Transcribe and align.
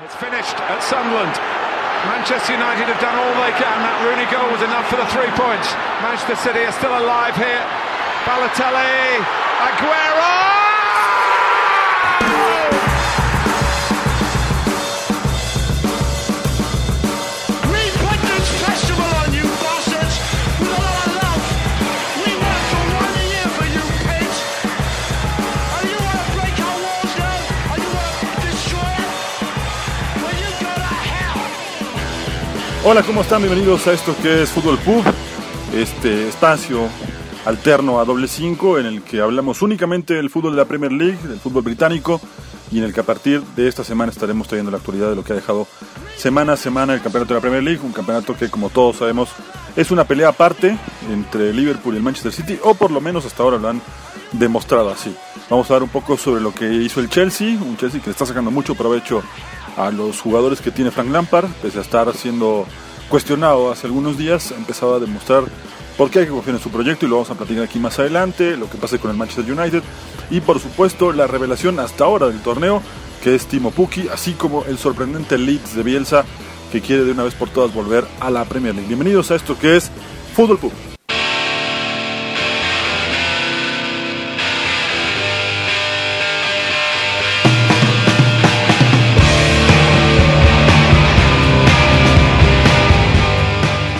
It's 0.00 0.14
finished 0.14 0.54
at 0.54 0.78
Sunderland. 0.78 1.34
Manchester 2.06 2.54
United 2.54 2.86
have 2.86 3.02
done 3.02 3.18
all 3.18 3.34
they 3.42 3.50
can. 3.58 3.78
That 3.82 3.98
Rooney 4.06 4.30
goal 4.30 4.46
was 4.54 4.62
enough 4.62 4.86
for 4.86 4.94
the 4.94 5.08
three 5.10 5.26
points. 5.34 5.74
Manchester 5.98 6.38
City 6.38 6.62
are 6.62 6.76
still 6.78 6.94
alive 6.94 7.34
here. 7.34 7.66
Balotelli, 8.22 9.18
Aguero! 9.58 10.47
Hola, 32.90 33.02
¿cómo 33.02 33.20
están? 33.20 33.42
Bienvenidos 33.42 33.86
a 33.86 33.92
esto 33.92 34.16
que 34.22 34.44
es 34.44 34.48
Fútbol 34.48 34.78
Pub, 34.78 35.04
este 35.74 36.26
espacio 36.26 36.88
alterno 37.44 38.00
a 38.00 38.06
doble 38.06 38.26
5 38.26 38.78
en 38.78 38.86
el 38.86 39.02
que 39.02 39.20
hablamos 39.20 39.60
únicamente 39.60 40.14
del 40.14 40.30
fútbol 40.30 40.52
de 40.52 40.56
la 40.56 40.64
Premier 40.64 40.92
League, 40.92 41.18
del 41.28 41.38
fútbol 41.38 41.64
británico 41.64 42.18
y 42.70 42.78
en 42.78 42.84
el 42.84 42.94
que 42.94 43.00
a 43.00 43.02
partir 43.02 43.42
de 43.42 43.68
esta 43.68 43.84
semana 43.84 44.10
estaremos 44.10 44.48
trayendo 44.48 44.70
la 44.70 44.78
actualidad 44.78 45.10
de 45.10 45.16
lo 45.16 45.22
que 45.22 45.34
ha 45.34 45.36
dejado 45.36 45.68
semana 46.16 46.54
a 46.54 46.56
semana 46.56 46.94
el 46.94 47.02
campeonato 47.02 47.34
de 47.34 47.40
la 47.40 47.42
Premier 47.42 47.62
League, 47.62 47.82
un 47.84 47.92
campeonato 47.92 48.34
que 48.34 48.48
como 48.48 48.70
todos 48.70 48.96
sabemos 48.96 49.28
es 49.76 49.90
una 49.90 50.04
pelea 50.04 50.28
aparte 50.28 50.74
entre 51.12 51.52
Liverpool 51.52 51.92
y 51.92 51.98
el 51.98 52.02
Manchester 52.02 52.32
City, 52.32 52.58
o 52.62 52.72
por 52.72 52.90
lo 52.90 53.02
menos 53.02 53.26
hasta 53.26 53.42
ahora 53.42 53.58
lo 53.58 53.68
han 53.68 53.82
demostrado 54.32 54.88
así. 54.88 55.14
Vamos 55.50 55.70
a 55.70 55.74
hablar 55.74 55.82
un 55.82 55.90
poco 55.90 56.16
sobre 56.16 56.40
lo 56.40 56.54
que 56.54 56.72
hizo 56.72 57.00
el 57.00 57.10
Chelsea, 57.10 57.58
un 57.60 57.76
Chelsea 57.76 58.00
que 58.00 58.06
le 58.06 58.12
está 58.12 58.24
sacando 58.24 58.50
mucho 58.50 58.74
provecho 58.74 59.22
a 59.78 59.90
los 59.90 60.20
jugadores 60.20 60.60
que 60.60 60.70
tiene 60.70 60.90
Frank 60.90 61.10
Lampard, 61.10 61.46
pese 61.62 61.78
a 61.78 61.82
estar 61.82 62.12
siendo 62.14 62.66
cuestionado 63.08 63.70
hace 63.70 63.86
algunos 63.86 64.18
días, 64.18 64.52
ha 64.52 64.56
empezado 64.56 64.96
a 64.96 64.98
demostrar 64.98 65.44
por 65.96 66.10
qué 66.10 66.20
hay 66.20 66.24
que 66.26 66.32
confiar 66.32 66.56
en 66.56 66.62
su 66.62 66.70
proyecto 66.70 67.06
y 67.06 67.08
lo 67.08 67.16
vamos 67.16 67.30
a 67.30 67.34
platicar 67.34 67.64
aquí 67.64 67.78
más 67.78 67.98
adelante, 67.98 68.56
lo 68.56 68.68
que 68.68 68.76
pasa 68.76 68.98
con 68.98 69.10
el 69.10 69.16
Manchester 69.16 69.50
United 69.50 69.82
y 70.30 70.40
por 70.40 70.60
supuesto 70.60 71.12
la 71.12 71.26
revelación 71.26 71.78
hasta 71.80 72.04
ahora 72.04 72.28
del 72.28 72.40
torneo, 72.40 72.82
que 73.22 73.34
es 73.34 73.46
Timo 73.46 73.70
Pukki, 73.70 74.08
así 74.08 74.32
como 74.32 74.64
el 74.64 74.78
sorprendente 74.78 75.38
Leeds 75.38 75.74
de 75.74 75.82
Bielsa, 75.82 76.24
que 76.70 76.80
quiere 76.80 77.04
de 77.04 77.12
una 77.12 77.22
vez 77.22 77.34
por 77.34 77.48
todas 77.48 77.72
volver 77.72 78.04
a 78.20 78.30
la 78.30 78.44
Premier 78.44 78.74
League. 78.74 78.88
Bienvenidos 78.88 79.30
a 79.30 79.36
esto 79.36 79.58
que 79.58 79.76
es 79.76 79.90
Fútbol 80.34 80.58
Pub. 80.58 80.87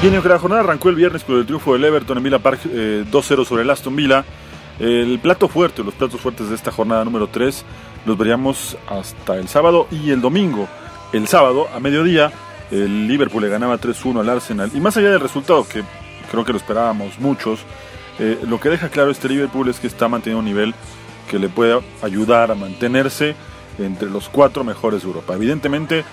Bien, 0.01 0.15
aunque 0.15 0.29
la 0.29 0.39
jornada 0.39 0.63
arrancó 0.63 0.91
el 0.91 0.95
viernes 0.95 1.25
con 1.25 1.39
el 1.39 1.45
triunfo 1.45 1.73
del 1.73 1.85
Everton 1.85 2.19
en 2.19 2.23
Villa 2.23 2.39
Park 2.39 2.61
eh, 2.71 3.05
2-0 3.11 3.45
sobre 3.45 3.63
el 3.63 3.71
Aston 3.71 3.97
Villa, 3.97 4.25
el 4.79 5.19
plato 5.19 5.49
fuerte, 5.49 5.83
los 5.83 5.93
platos 5.95 6.21
fuertes 6.21 6.49
de 6.49 6.55
esta 6.55 6.71
jornada 6.71 7.05
número 7.05 7.27
3 7.27 7.65
los 8.07 8.17
veríamos 8.17 8.77
hasta 8.87 9.37
el 9.37 9.49
sábado 9.49 9.89
y 9.91 10.13
el 10.13 10.21
domingo. 10.21 10.69
El 11.13 11.27
sábado, 11.27 11.67
a 11.75 11.81
mediodía, 11.81 12.31
el 12.71 13.09
Liverpool 13.09 13.43
le 13.43 13.49
ganaba 13.49 13.77
3-1 13.81 14.21
al 14.21 14.29
Arsenal. 14.29 14.71
Y 14.73 14.79
más 14.79 14.97
allá 14.97 15.11
del 15.11 15.21
resultado, 15.21 15.67
que 15.67 15.83
creo 16.31 16.45
que 16.45 16.53
lo 16.53 16.59
esperábamos 16.59 17.19
muchos, 17.19 17.61
eh, 18.21 18.39
lo 18.47 18.61
que 18.61 18.69
deja 18.69 18.91
claro 18.91 19.11
este 19.11 19.29
Liverpool 19.29 19.69
es 19.69 19.81
que 19.81 19.89
está 19.89 20.07
manteniendo 20.07 20.39
un 20.39 20.45
nivel 20.45 20.75
que 21.29 21.41
le 21.41 21.49
puede 21.49 21.81
ayudar 22.03 22.53
a 22.53 22.55
mantenerse 22.55 23.35
entre 23.81 24.09
los 24.09 24.29
cuatro 24.29 24.63
mejores 24.63 25.03
de 25.03 25.09
Europa. 25.09 25.35
Evidentemente 25.35 26.05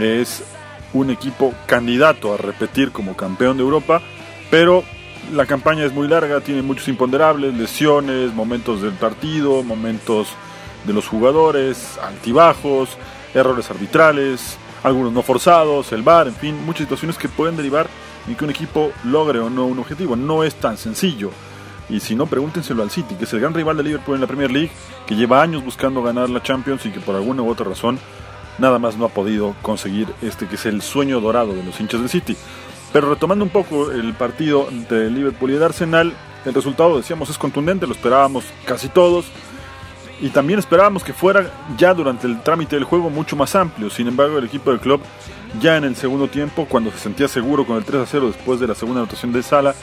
es 0.00 0.44
un 0.92 1.10
equipo 1.10 1.54
candidato 1.66 2.34
a 2.34 2.36
repetir 2.36 2.92
como 2.92 3.16
campeón 3.16 3.56
de 3.56 3.62
Europa, 3.62 4.02
pero 4.50 4.84
la 5.32 5.46
campaña 5.46 5.84
es 5.84 5.92
muy 5.92 6.08
larga, 6.08 6.40
tiene 6.40 6.62
muchos 6.62 6.88
imponderables, 6.88 7.54
lesiones, 7.54 8.34
momentos 8.34 8.82
del 8.82 8.92
partido, 8.92 9.62
momentos 9.62 10.28
de 10.84 10.92
los 10.92 11.06
jugadores, 11.06 11.98
altibajos, 11.98 12.90
errores 13.34 13.70
arbitrales, 13.70 14.58
algunos 14.82 15.12
no 15.12 15.22
forzados, 15.22 15.92
el 15.92 16.02
VAR, 16.02 16.28
en 16.28 16.34
fin, 16.34 16.66
muchas 16.66 16.82
situaciones 16.82 17.16
que 17.16 17.28
pueden 17.28 17.56
derivar 17.56 17.86
en 18.26 18.34
que 18.34 18.44
un 18.44 18.50
equipo 18.50 18.92
logre 19.04 19.38
o 19.38 19.48
no 19.48 19.66
un 19.66 19.78
objetivo. 19.78 20.16
No 20.16 20.44
es 20.44 20.54
tan 20.56 20.76
sencillo. 20.76 21.30
Y 21.88 22.00
si 22.00 22.14
no, 22.14 22.26
pregúntenselo 22.26 22.82
al 22.82 22.90
City, 22.90 23.14
que 23.16 23.24
es 23.24 23.32
el 23.32 23.40
gran 23.40 23.54
rival 23.54 23.76
de 23.76 23.82
Liverpool 23.82 24.14
en 24.14 24.20
la 24.20 24.26
Premier 24.26 24.50
League, 24.50 24.70
que 25.06 25.14
lleva 25.14 25.42
años 25.42 25.64
buscando 25.64 26.02
ganar 26.02 26.30
la 26.30 26.42
Champions 26.42 26.86
y 26.86 26.90
que 26.90 27.00
por 27.00 27.14
alguna 27.14 27.42
u 27.42 27.50
otra 27.50 27.66
razón 27.66 27.98
nada 28.58 28.78
más 28.78 28.96
no 28.96 29.06
ha 29.06 29.08
podido 29.08 29.54
conseguir 29.62 30.08
este 30.22 30.46
que 30.46 30.56
es 30.56 30.66
el 30.66 30.82
sueño 30.82 31.20
dorado 31.20 31.54
de 31.54 31.62
los 31.62 31.80
hinchas 31.80 32.00
del 32.00 32.08
City. 32.08 32.36
Pero 32.92 33.08
retomando 33.08 33.44
un 33.44 33.50
poco 33.50 33.90
el 33.90 34.12
partido 34.14 34.68
entre 34.70 35.10
Liverpool 35.10 35.50
y 35.50 35.54
el 35.54 35.62
Arsenal, 35.62 36.12
el 36.44 36.54
resultado, 36.54 36.96
decíamos, 36.96 37.30
es 37.30 37.38
contundente, 37.38 37.86
lo 37.86 37.92
esperábamos 37.92 38.44
casi 38.66 38.88
todos. 38.88 39.26
Y 40.20 40.28
también 40.28 40.58
esperábamos 40.58 41.02
que 41.02 41.12
fuera 41.12 41.50
ya 41.76 41.94
durante 41.94 42.26
el 42.26 42.42
trámite 42.42 42.76
del 42.76 42.84
juego 42.84 43.10
mucho 43.10 43.34
más 43.34 43.56
amplio. 43.56 43.90
Sin 43.90 44.06
embargo, 44.06 44.38
el 44.38 44.44
equipo 44.44 44.70
del 44.70 44.78
club, 44.78 45.00
ya 45.60 45.76
en 45.76 45.84
el 45.84 45.96
segundo 45.96 46.28
tiempo, 46.28 46.66
cuando 46.68 46.92
se 46.92 46.98
sentía 46.98 47.26
seguro 47.26 47.66
con 47.66 47.76
el 47.76 47.84
3 47.84 48.02
a 48.02 48.06
0 48.06 48.26
después 48.28 48.60
de 48.60 48.68
la 48.68 48.74
segunda 48.74 49.00
anotación 49.00 49.32
de 49.32 49.42
Sala, 49.42 49.74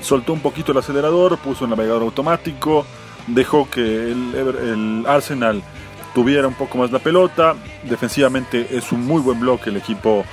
soltó 0.00 0.34
un 0.34 0.40
poquito 0.40 0.70
el 0.72 0.78
acelerador, 0.78 1.38
puso 1.38 1.64
el 1.64 1.70
navegador 1.70 2.02
automático, 2.02 2.86
dejó 3.26 3.68
que 3.70 3.80
el, 3.80 4.34
el 4.34 5.04
Arsenal 5.06 5.62
tuviera 6.14 6.46
un 6.48 6.54
poco 6.54 6.78
más 6.78 6.90
la 6.90 6.98
pelota. 6.98 7.54
Defensivamente 7.84 8.76
es 8.76 8.92
un 8.92 9.04
muy 9.06 9.20
buen 9.20 9.40
bloque 9.40 9.70
el 9.70 9.76
equipo 9.76 10.24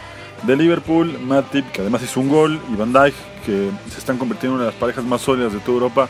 de 0.44 0.56
Liverpool. 0.56 1.20
Matip, 1.22 1.72
que 1.72 1.82
además 1.82 2.04
hizo 2.04 2.20
un 2.20 2.30
gol, 2.30 2.60
y 2.72 2.76
Van 2.76 2.94
Dijk, 2.94 3.16
que 3.46 3.70
se 3.92 4.00
están 4.00 4.18
convirtiendo 4.18 4.56
en 4.56 4.62
una 4.62 4.66
de 4.66 4.72
las 4.72 4.80
parejas 4.80 5.04
más 5.04 5.22
sólidas 5.22 5.54
de 5.54 5.60
toda 5.60 5.74
Europa. 5.76 6.10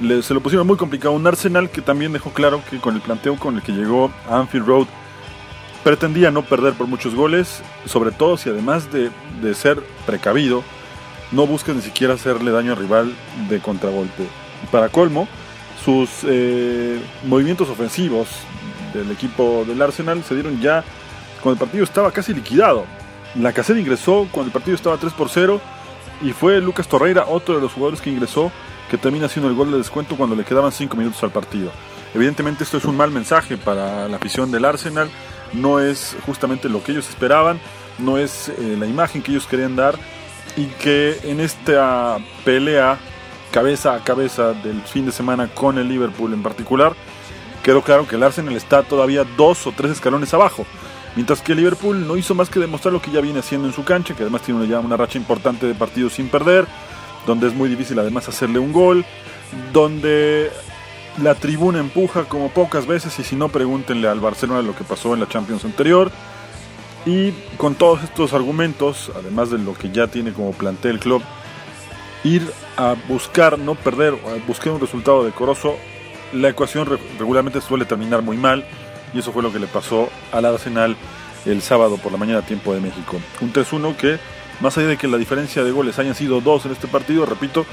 Le, 0.00 0.22
se 0.22 0.34
lo 0.34 0.40
pusieron 0.40 0.66
muy 0.66 0.76
complicado. 0.76 1.14
Un 1.14 1.26
Arsenal 1.26 1.70
que 1.70 1.82
también 1.82 2.12
dejó 2.12 2.30
claro 2.30 2.62
que 2.68 2.78
con 2.78 2.94
el 2.94 3.00
planteo 3.00 3.36
con 3.36 3.56
el 3.56 3.62
que 3.62 3.72
llegó 3.72 4.10
a 4.28 4.38
Anfield 4.38 4.66
Road 4.66 4.86
pretendía 5.84 6.30
no 6.30 6.42
perder 6.42 6.74
por 6.74 6.86
muchos 6.86 7.14
goles, 7.14 7.60
sobre 7.86 8.12
todo 8.12 8.36
si 8.36 8.48
además 8.48 8.92
de, 8.92 9.10
de 9.42 9.54
ser 9.54 9.82
precavido, 10.06 10.62
no 11.32 11.46
busca 11.46 11.72
ni 11.72 11.82
siquiera 11.82 12.14
hacerle 12.14 12.52
daño 12.52 12.72
al 12.72 12.78
rival 12.78 13.12
de 13.48 13.58
contragolpe. 13.58 14.24
Para 14.70 14.90
colmo, 14.90 15.26
sus 15.84 16.08
eh, 16.24 17.00
movimientos 17.26 17.68
ofensivos 17.68 18.28
del 18.92 19.10
equipo 19.10 19.64
del 19.66 19.80
Arsenal 19.80 20.22
se 20.24 20.34
dieron 20.34 20.60
ya 20.60 20.84
cuando 21.42 21.62
el 21.62 21.68
partido 21.68 21.84
estaba 21.84 22.12
casi 22.12 22.34
liquidado. 22.34 22.84
La 23.34 23.52
caseta 23.52 23.80
ingresó 23.80 24.28
cuando 24.30 24.48
el 24.48 24.52
partido 24.52 24.74
estaba 24.74 24.96
3 24.96 25.12
por 25.14 25.28
0 25.28 25.60
y 26.22 26.32
fue 26.32 26.60
Lucas 26.60 26.86
Torreira, 26.86 27.26
otro 27.26 27.54
de 27.54 27.60
los 27.60 27.72
jugadores 27.72 28.00
que 28.00 28.10
ingresó, 28.10 28.52
que 28.90 28.98
termina 28.98 29.26
haciendo 29.26 29.48
el 29.48 29.56
gol 29.56 29.70
de 29.70 29.78
descuento 29.78 30.16
cuando 30.16 30.36
le 30.36 30.44
quedaban 30.44 30.70
5 30.70 30.96
minutos 30.96 31.22
al 31.22 31.30
partido. 31.30 31.70
Evidentemente 32.14 32.64
esto 32.64 32.76
es 32.76 32.84
un 32.84 32.96
mal 32.96 33.10
mensaje 33.10 33.56
para 33.56 34.06
la 34.08 34.16
afición 34.16 34.50
del 34.50 34.64
Arsenal, 34.64 35.08
no 35.52 35.80
es 35.80 36.16
justamente 36.26 36.68
lo 36.68 36.82
que 36.84 36.92
ellos 36.92 37.08
esperaban, 37.08 37.58
no 37.98 38.18
es 38.18 38.48
eh, 38.50 38.76
la 38.78 38.86
imagen 38.86 39.22
que 39.22 39.32
ellos 39.32 39.46
querían 39.46 39.76
dar 39.76 39.98
y 40.56 40.66
que 40.66 41.18
en 41.24 41.40
esta 41.40 42.18
pelea 42.44 42.98
cabeza 43.50 43.94
a 43.94 44.04
cabeza 44.04 44.52
del 44.52 44.80
fin 44.82 45.06
de 45.06 45.12
semana 45.12 45.48
con 45.48 45.78
el 45.78 45.88
Liverpool 45.88 46.32
en 46.32 46.42
particular, 46.42 46.94
quedó 47.62 47.82
claro 47.82 48.06
que 48.06 48.16
el 48.16 48.22
Arsenal 48.22 48.54
está 48.56 48.82
todavía 48.82 49.24
dos 49.36 49.66
o 49.66 49.72
tres 49.72 49.92
escalones 49.92 50.34
abajo. 50.34 50.66
Mientras 51.14 51.42
que 51.42 51.54
Liverpool 51.54 52.06
no 52.06 52.16
hizo 52.16 52.34
más 52.34 52.48
que 52.48 52.58
demostrar 52.58 52.92
lo 52.92 53.02
que 53.02 53.10
ya 53.10 53.20
viene 53.20 53.40
haciendo 53.40 53.68
en 53.68 53.74
su 53.74 53.84
cancha, 53.84 54.14
que 54.14 54.22
además 54.22 54.42
tiene 54.42 54.66
ya 54.66 54.80
una 54.80 54.96
racha 54.96 55.18
importante 55.18 55.66
de 55.66 55.74
partidos 55.74 56.14
sin 56.14 56.28
perder, 56.28 56.66
donde 57.26 57.48
es 57.48 57.54
muy 57.54 57.68
difícil 57.68 57.98
además 57.98 58.28
hacerle 58.28 58.58
un 58.58 58.72
gol, 58.72 59.04
donde 59.72 60.50
la 61.22 61.34
tribuna 61.34 61.80
empuja 61.80 62.24
como 62.24 62.48
pocas 62.48 62.86
veces 62.86 63.18
y 63.18 63.24
si 63.24 63.36
no 63.36 63.50
pregúntenle 63.50 64.08
al 64.08 64.20
Barcelona 64.20 64.62
lo 64.62 64.74
que 64.74 64.84
pasó 64.84 65.12
en 65.12 65.20
la 65.20 65.28
Champions 65.28 65.64
anterior. 65.64 66.10
Y 67.04 67.32
con 67.56 67.74
todos 67.74 68.02
estos 68.04 68.32
argumentos, 68.32 69.10
además 69.14 69.50
de 69.50 69.58
lo 69.58 69.74
que 69.74 69.90
ya 69.90 70.06
tiene 70.06 70.32
como 70.32 70.52
plantel 70.52 70.92
el 70.92 71.00
club, 71.00 71.22
ir 72.24 72.48
a 72.76 72.94
buscar 73.08 73.58
no 73.58 73.74
perder, 73.74 74.14
a 74.14 74.46
buscar 74.46 74.72
un 74.72 74.80
resultado 74.80 75.24
decoroso, 75.24 75.76
la 76.32 76.48
ecuación 76.48 76.98
regularmente 77.18 77.60
suele 77.60 77.84
terminar 77.84 78.22
muy 78.22 78.36
mal 78.36 78.64
y 79.14 79.18
eso 79.18 79.32
fue 79.32 79.42
lo 79.42 79.52
que 79.52 79.58
le 79.58 79.66
pasó 79.66 80.08
al 80.32 80.44
Arsenal 80.44 80.96
el 81.44 81.62
sábado 81.62 81.96
por 81.98 82.12
la 82.12 82.18
mañana 82.18 82.40
a 82.40 82.42
tiempo 82.42 82.72
de 82.72 82.80
México. 82.80 83.20
Un 83.40 83.52
3-1 83.52 83.96
que, 83.96 84.18
más 84.60 84.78
allá 84.78 84.88
de 84.88 84.96
que 84.96 85.08
la 85.08 85.18
diferencia 85.18 85.64
de 85.64 85.70
goles 85.70 85.98
hayan 85.98 86.14
sido 86.14 86.40
dos 86.40 86.64
en 86.66 86.72
este 86.72 86.86
partido, 86.86 87.26
repito, 87.26 87.66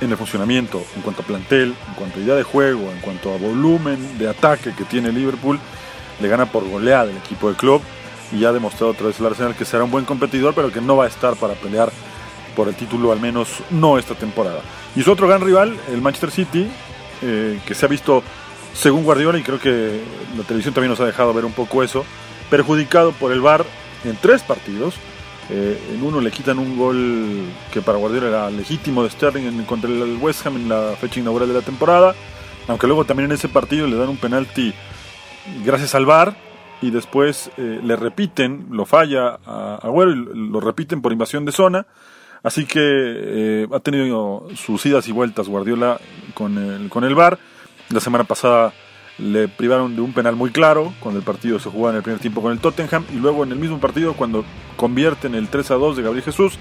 en 0.00 0.10
el 0.10 0.16
funcionamiento, 0.16 0.82
en 0.96 1.02
cuanto 1.02 1.22
a 1.22 1.24
plantel, 1.24 1.74
en 1.88 1.94
cuanto 1.94 2.18
a 2.18 2.22
idea 2.22 2.34
de 2.34 2.42
juego, 2.42 2.90
en 2.90 3.00
cuanto 3.00 3.32
a 3.34 3.38
volumen 3.38 4.18
de 4.18 4.28
ataque 4.28 4.72
que 4.76 4.84
tiene 4.84 5.12
Liverpool, 5.12 5.58
le 6.20 6.28
gana 6.28 6.46
por 6.46 6.68
goleada 6.68 7.10
el 7.10 7.16
equipo 7.16 7.48
del 7.48 7.56
club 7.56 7.82
y 8.32 8.44
ha 8.44 8.52
demostrado 8.52 8.92
otra 8.92 9.06
vez 9.08 9.18
el 9.18 9.26
Arsenal 9.26 9.56
que 9.56 9.64
será 9.64 9.84
un 9.84 9.90
buen 9.90 10.04
competidor, 10.04 10.54
pero 10.54 10.70
que 10.70 10.80
no 10.80 10.96
va 10.96 11.04
a 11.04 11.08
estar 11.08 11.34
para 11.36 11.54
pelear 11.54 11.90
por 12.54 12.68
el 12.68 12.74
título, 12.74 13.12
al 13.12 13.20
menos 13.20 13.48
no 13.70 13.98
esta 13.98 14.14
temporada. 14.14 14.60
Y 14.94 15.02
su 15.02 15.10
otro 15.10 15.26
gran 15.26 15.40
rival, 15.40 15.78
el 15.90 16.00
Manchester 16.00 16.30
City, 16.30 16.68
eh, 17.22 17.60
que 17.66 17.74
se 17.74 17.86
ha 17.86 17.88
visto, 17.88 18.22
según 18.74 19.04
Guardiola, 19.04 19.38
y 19.38 19.42
creo 19.42 19.58
que 19.58 20.00
la 20.36 20.44
televisión 20.44 20.74
también 20.74 20.90
nos 20.90 21.00
ha 21.00 21.06
dejado 21.06 21.34
ver 21.34 21.44
un 21.44 21.52
poco 21.52 21.82
eso, 21.82 22.04
perjudicado 22.48 23.12
por 23.12 23.32
el 23.32 23.40
VAR 23.40 23.64
en 24.04 24.16
tres 24.16 24.42
partidos. 24.42 24.94
Eh, 25.52 25.78
en 25.94 26.02
uno 26.02 26.20
le 26.20 26.30
quitan 26.30 26.60
un 26.60 26.78
gol 26.78 27.42
que 27.72 27.82
para 27.82 27.98
Guardiola 27.98 28.28
era 28.28 28.50
legítimo 28.50 29.02
de 29.02 29.10
Sterling 29.10 29.46
en, 29.46 29.64
contra 29.64 29.90
el 29.90 30.16
West 30.20 30.46
Ham 30.46 30.56
en 30.56 30.68
la 30.68 30.94
fecha 31.00 31.18
inaugural 31.18 31.48
de 31.48 31.54
la 31.54 31.62
temporada. 31.62 32.14
Aunque 32.68 32.86
luego 32.86 33.04
también 33.04 33.30
en 33.30 33.34
ese 33.34 33.48
partido 33.48 33.86
le 33.88 33.96
dan 33.96 34.08
un 34.08 34.16
penalti 34.16 34.72
gracias 35.64 35.94
al 35.96 36.06
VAR 36.06 36.36
y 36.82 36.90
después 36.90 37.50
eh, 37.56 37.80
le 37.82 37.96
repiten, 37.96 38.68
lo 38.70 38.86
falla 38.86 39.38
a 39.44 39.78
Agüero 39.82 40.12
y 40.12 40.50
lo 40.50 40.60
repiten 40.60 41.02
por 41.02 41.12
invasión 41.12 41.44
de 41.44 41.52
zona. 41.52 41.86
Así 42.42 42.64
que 42.64 42.80
eh, 42.82 43.68
ha 43.72 43.80
tenido 43.80 44.46
sus 44.54 44.84
idas 44.86 45.06
y 45.08 45.12
vueltas 45.12 45.48
Guardiola 45.48 46.00
con 46.34 46.56
el, 46.56 46.88
con 46.88 47.04
el 47.04 47.14
VAR. 47.14 47.38
La 47.90 48.00
semana 48.00 48.24
pasada 48.24 48.72
le 49.18 49.48
privaron 49.48 49.94
de 49.94 50.00
un 50.00 50.12
penal 50.12 50.36
muy 50.36 50.50
claro 50.50 50.94
cuando 51.00 51.18
el 51.18 51.24
partido 51.24 51.58
se 51.58 51.68
jugaba 51.68 51.90
en 51.90 51.96
el 51.96 52.02
primer 52.02 52.20
tiempo 52.20 52.40
con 52.40 52.52
el 52.52 52.58
Tottenham 52.58 53.04
y 53.12 53.16
luego 53.16 53.44
en 53.44 53.52
el 53.52 53.58
mismo 53.58 53.78
partido 53.78 54.14
cuando 54.14 54.44
convierten 54.76 55.34
el 55.34 55.48
3 55.48 55.72
a 55.72 55.74
2 55.74 55.96
de 55.96 56.02
Gabriel 56.02 56.24
Jesús, 56.24 56.58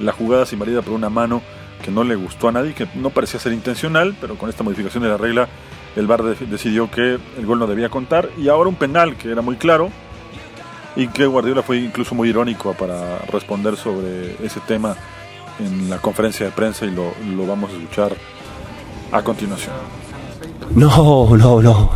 la 0.00 0.12
jugada 0.12 0.44
se 0.46 0.56
invalida 0.56 0.82
por 0.82 0.94
una 0.94 1.10
mano 1.10 1.42
que 1.84 1.90
no 1.90 2.02
le 2.02 2.16
gustó 2.16 2.48
a 2.48 2.52
nadie, 2.52 2.74
que 2.74 2.88
no 2.94 3.10
parecía 3.10 3.38
ser 3.38 3.52
intencional, 3.52 4.16
pero 4.20 4.36
con 4.36 4.48
esta 4.48 4.64
modificación 4.64 5.02
de 5.02 5.10
la 5.10 5.16
regla 5.16 5.48
el 5.94 6.06
VAR 6.06 6.22
decidió 6.22 6.90
que 6.90 7.18
el 7.38 7.46
gol 7.46 7.58
no 7.58 7.66
debía 7.66 7.88
contar 7.88 8.30
y 8.38 8.48
ahora 8.48 8.68
un 8.68 8.76
penal 8.76 9.16
que 9.16 9.30
era 9.30 9.42
muy 9.42 9.56
claro 9.56 9.90
y 10.96 11.08
que 11.08 11.26
Guardiola 11.26 11.62
fue 11.62 11.78
incluso 11.78 12.14
muy 12.14 12.28
irónico 12.28 12.74
para 12.74 13.18
responder 13.30 13.76
sobre 13.76 14.36
ese 14.44 14.60
tema 14.60 14.96
en 15.58 15.88
la 15.88 15.98
conferencia 15.98 16.46
de 16.46 16.52
prensa 16.52 16.84
y 16.86 16.90
lo, 16.90 17.12
lo 17.36 17.46
vamos 17.46 17.70
a 17.70 17.74
escuchar 17.74 18.16
a 19.10 19.22
continuación. 19.22 19.74
No, 20.74 21.36
no, 21.36 21.60
no. 21.60 21.90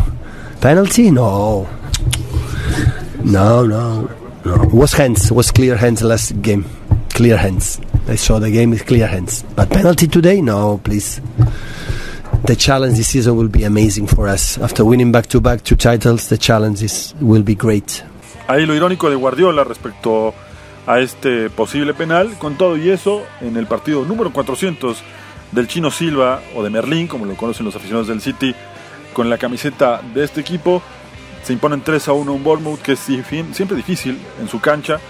Penalty? 0.60 1.10
No. 1.10 1.66
No, 3.24 3.66
no, 3.66 4.08
no. 4.44 4.62
It 4.64 4.72
was 4.72 4.92
hands. 4.92 5.32
Was 5.32 5.50
clear 5.50 5.76
hands 5.76 6.02
last 6.02 6.32
game. 6.42 6.64
Clear 7.10 7.36
hands. 7.36 7.80
I 8.08 8.16
saw 8.16 8.38
the 8.38 8.50
game 8.50 8.70
with 8.70 8.86
clear 8.86 9.06
hands. 9.06 9.44
But 9.54 9.70
penalty 9.70 10.06
today? 10.06 10.40
No, 10.40 10.78
please. 10.82 11.20
The 12.44 12.54
challenge 12.54 12.96
this 12.96 13.08
season 13.08 13.36
will 13.36 13.48
be 13.48 13.64
amazing 13.64 14.06
for 14.06 14.28
us. 14.28 14.58
After 14.58 14.84
winning 14.84 15.10
back-to-back 15.10 15.64
two 15.64 15.74
titles, 15.74 16.28
the 16.28 16.38
challenge 16.38 16.82
is, 16.82 17.14
will 17.20 17.42
be 17.42 17.54
great. 17.54 18.04
Ahí 18.48 18.64
lo 18.64 18.74
irónico 18.74 19.10
de 19.10 19.16
Guardiola 19.16 19.64
respecto 19.64 20.32
a 20.86 21.00
este 21.00 21.50
posible 21.50 21.94
penal. 21.94 22.38
Con 22.38 22.56
todo 22.56 22.76
y 22.76 22.90
eso, 22.90 23.24
en 23.40 23.56
el 23.56 23.66
partido 23.66 24.04
número 24.04 24.32
400 24.32 25.02
del 25.50 25.66
Chino 25.66 25.90
Silva 25.90 26.40
o 26.54 26.62
de 26.62 26.70
Merlín, 26.70 27.08
como 27.08 27.26
lo 27.26 27.34
conocen 27.36 27.66
los 27.66 27.74
aficionados 27.74 28.06
del 28.06 28.20
City, 28.20 28.54
con 29.12 29.28
la 29.28 29.38
camiseta 29.38 30.00
de 30.14 30.22
este 30.22 30.40
equipo, 30.40 30.80
se 31.42 31.54
imponen 31.54 31.80
3 31.80 32.08
a 32.08 32.12
1 32.12 32.32
un 32.32 32.44
Bournemouth 32.44 32.80
que 32.80 32.92
es 32.92 33.00
siempre 33.00 33.76
difícil 33.76 34.18
en 34.40 34.48
su 34.48 34.60
cancha. 34.60 35.00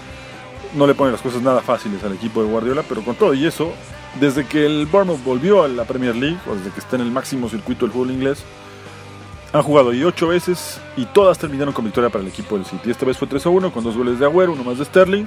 No 0.75 0.87
le 0.87 0.95
pone 0.95 1.11
las 1.11 1.21
cosas 1.21 1.41
nada 1.41 1.61
fáciles 1.61 2.03
al 2.03 2.13
equipo 2.13 2.41
de 2.41 2.49
Guardiola, 2.49 2.83
pero 2.89 3.03
con 3.03 3.15
todo 3.15 3.35
y 3.35 3.45
eso, 3.45 3.71
desde 4.19 4.47
que 4.47 4.65
el 4.65 4.87
Bournemouth 4.87 5.23
volvió 5.23 5.63
a 5.63 5.67
la 5.67 5.85
Premier 5.85 6.15
League, 6.15 6.39
o 6.49 6.55
desde 6.55 6.71
que 6.71 6.79
está 6.79 6.95
en 6.95 7.03
el 7.03 7.11
máximo 7.11 7.49
circuito 7.49 7.85
del 7.85 7.93
fútbol 7.93 8.11
inglés, 8.11 8.43
han 9.53 9.63
jugado 9.63 9.93
y 9.93 10.03
8 10.03 10.27
veces 10.27 10.79
y 10.95 11.05
todas 11.05 11.37
terminaron 11.37 11.73
con 11.73 11.85
victoria 11.85 12.09
para 12.09 12.23
el 12.23 12.29
equipo 12.29 12.55
del 12.55 12.65
City. 12.65 12.91
Esta 12.91 13.05
vez 13.05 13.17
fue 13.17 13.27
3 13.27 13.45
a 13.45 13.49
1 13.49 13.71
con 13.71 13.83
dos 13.83 13.95
goles 13.95 14.19
de 14.19 14.25
Agüero, 14.25 14.53
uno 14.53 14.63
más 14.63 14.77
de 14.77 14.85
Sterling 14.85 15.25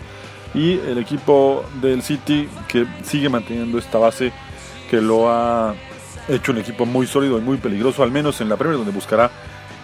y 0.55 0.73
el 0.73 0.99
equipo 0.99 1.65
del 1.81 2.03
City 2.03 2.49
que 2.69 2.87
sigue 3.03 3.29
manteniendo 3.29 3.79
esta 3.79 3.99
base 3.99 4.33
que 4.91 5.01
lo 5.01 5.31
ha 5.31 5.75
hecho 6.29 6.53
un 6.53 6.59
equipo 6.59 6.87
muy 6.87 7.07
sólido 7.07 7.39
y 7.39 7.41
muy 7.41 7.57
peligroso, 7.57 8.03
al 8.03 8.11
menos 8.11 8.41
en 8.41 8.49
la 8.49 8.57
Premier, 8.57 8.77
donde 8.77 8.93
buscará 8.93 9.31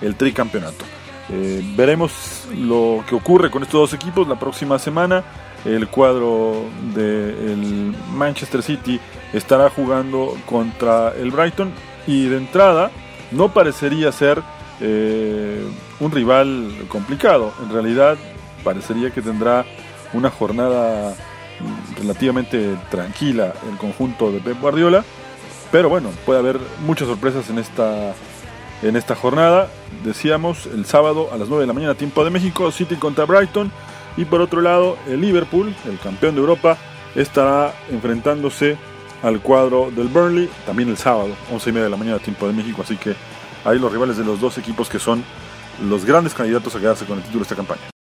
el 0.00 0.16
tricampeonato. 0.16 0.84
Eh, 1.28 1.62
veremos 1.76 2.46
lo 2.56 3.04
que 3.08 3.14
ocurre 3.14 3.50
con 3.50 3.62
estos 3.62 3.80
dos 3.80 3.94
equipos 3.94 4.28
la 4.28 4.38
próxima 4.38 4.78
semana. 4.78 5.24
El 5.64 5.88
cuadro 5.88 6.64
del 6.94 7.94
Manchester 8.12 8.62
City 8.62 9.00
estará 9.32 9.70
jugando 9.70 10.36
contra 10.46 11.12
el 11.16 11.30
Brighton 11.32 11.72
y 12.06 12.26
de 12.26 12.36
entrada 12.36 12.90
no 13.31 13.52
parecería 13.52 14.12
ser 14.12 14.43
eh, 14.81 15.64
un 16.00 16.11
rival 16.11 16.70
complicado. 16.88 17.52
En 17.62 17.73
realidad 17.73 18.17
parecería 18.64 19.11
que 19.11 19.23
tendrá 19.23 19.64
una 20.12 20.31
jornada 20.31 21.14
relativamente 21.99 22.76
tranquila 22.90 23.55
el 23.70 23.78
conjunto 23.78 24.31
de 24.31 24.40
Pep 24.40 24.61
Guardiola. 24.61 25.05
Pero 25.73 25.88
bueno, 25.88 26.11
puede 26.25 26.38
haber 26.38 26.58
muchas 26.87 27.08
sorpresas 27.08 27.49
en 27.50 27.58
esta, 27.58 28.14
en 28.82 28.96
esta 28.96 29.14
jornada. 29.14 29.69
Decíamos 30.05 30.67
el 30.67 30.84
sábado 30.84 31.29
a 31.32 31.38
las 31.38 31.49
9 31.49 31.62
de 31.62 31.67
la 31.67 31.72
mañana, 31.72 31.94
tiempo 31.94 32.25
de 32.25 32.31
México, 32.31 32.70
City 32.70 32.96
contra 32.96 33.25
Brighton. 33.25 33.72
Y 34.17 34.25
por 34.25 34.40
otro 34.40 34.61
lado, 34.61 34.96
el 35.08 35.20
Liverpool, 35.20 35.75
el 35.87 35.99
campeón 35.99 36.34
de 36.34 36.40
Europa, 36.40 36.79
estará 37.14 37.75
enfrentándose 37.90 38.76
al 39.22 39.40
cuadro 39.40 39.90
del 39.90 40.08
Burnley, 40.08 40.48
también 40.64 40.88
el 40.88 40.96
sábado, 40.96 41.30
11 41.50 41.70
y 41.70 41.72
media 41.72 41.84
de 41.84 41.90
la 41.90 41.96
mañana, 41.96 42.18
tiempo 42.18 42.46
de 42.46 42.52
México. 42.52 42.82
Así 42.82 42.96
que 42.96 43.14
ahí 43.64 43.78
los 43.78 43.92
rivales 43.92 44.16
de 44.16 44.24
los 44.24 44.40
dos 44.40 44.58
equipos 44.58 44.88
que 44.88 44.98
son 44.98 45.24
los 45.88 46.04
grandes 46.04 46.34
candidatos 46.34 46.74
a 46.74 46.80
quedarse 46.80 47.04
con 47.04 47.18
el 47.18 47.24
título 47.24 47.40
de 47.40 47.44
esta 47.44 47.56
campaña. 47.56 47.95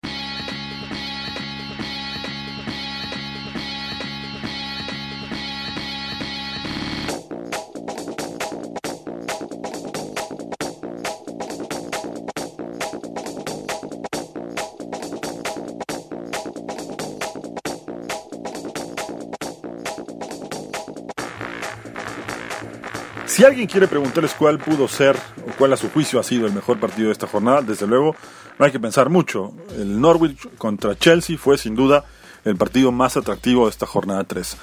Alguien 23.55 23.69
quiere 23.69 23.87
preguntarles 23.87 24.33
cuál 24.33 24.59
pudo 24.59 24.85
ser 24.89 25.15
o 25.47 25.51
cuál 25.57 25.71
a 25.71 25.77
su 25.77 25.89
juicio 25.89 26.19
ha 26.19 26.23
sido 26.23 26.45
el 26.45 26.51
mejor 26.51 26.77
partido 26.77 27.07
de 27.07 27.13
esta 27.13 27.25
jornada, 27.25 27.61
desde 27.61 27.87
luego 27.87 28.13
no 28.59 28.65
hay 28.65 28.71
que 28.73 28.81
pensar 28.81 29.09
mucho. 29.09 29.53
El 29.77 30.01
Norwich 30.01 30.49
contra 30.57 30.97
Chelsea 30.97 31.37
fue 31.37 31.57
sin 31.57 31.73
duda 31.73 32.03
el 32.43 32.57
partido 32.57 32.91
más 32.91 33.15
atractivo 33.15 33.63
de 33.63 33.69
esta 33.69 33.85
jornada 33.85 34.25
3. 34.25 34.57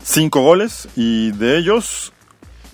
Cinco 0.00 0.42
goles 0.42 0.88
y 0.94 1.32
de 1.32 1.58
ellos 1.58 2.12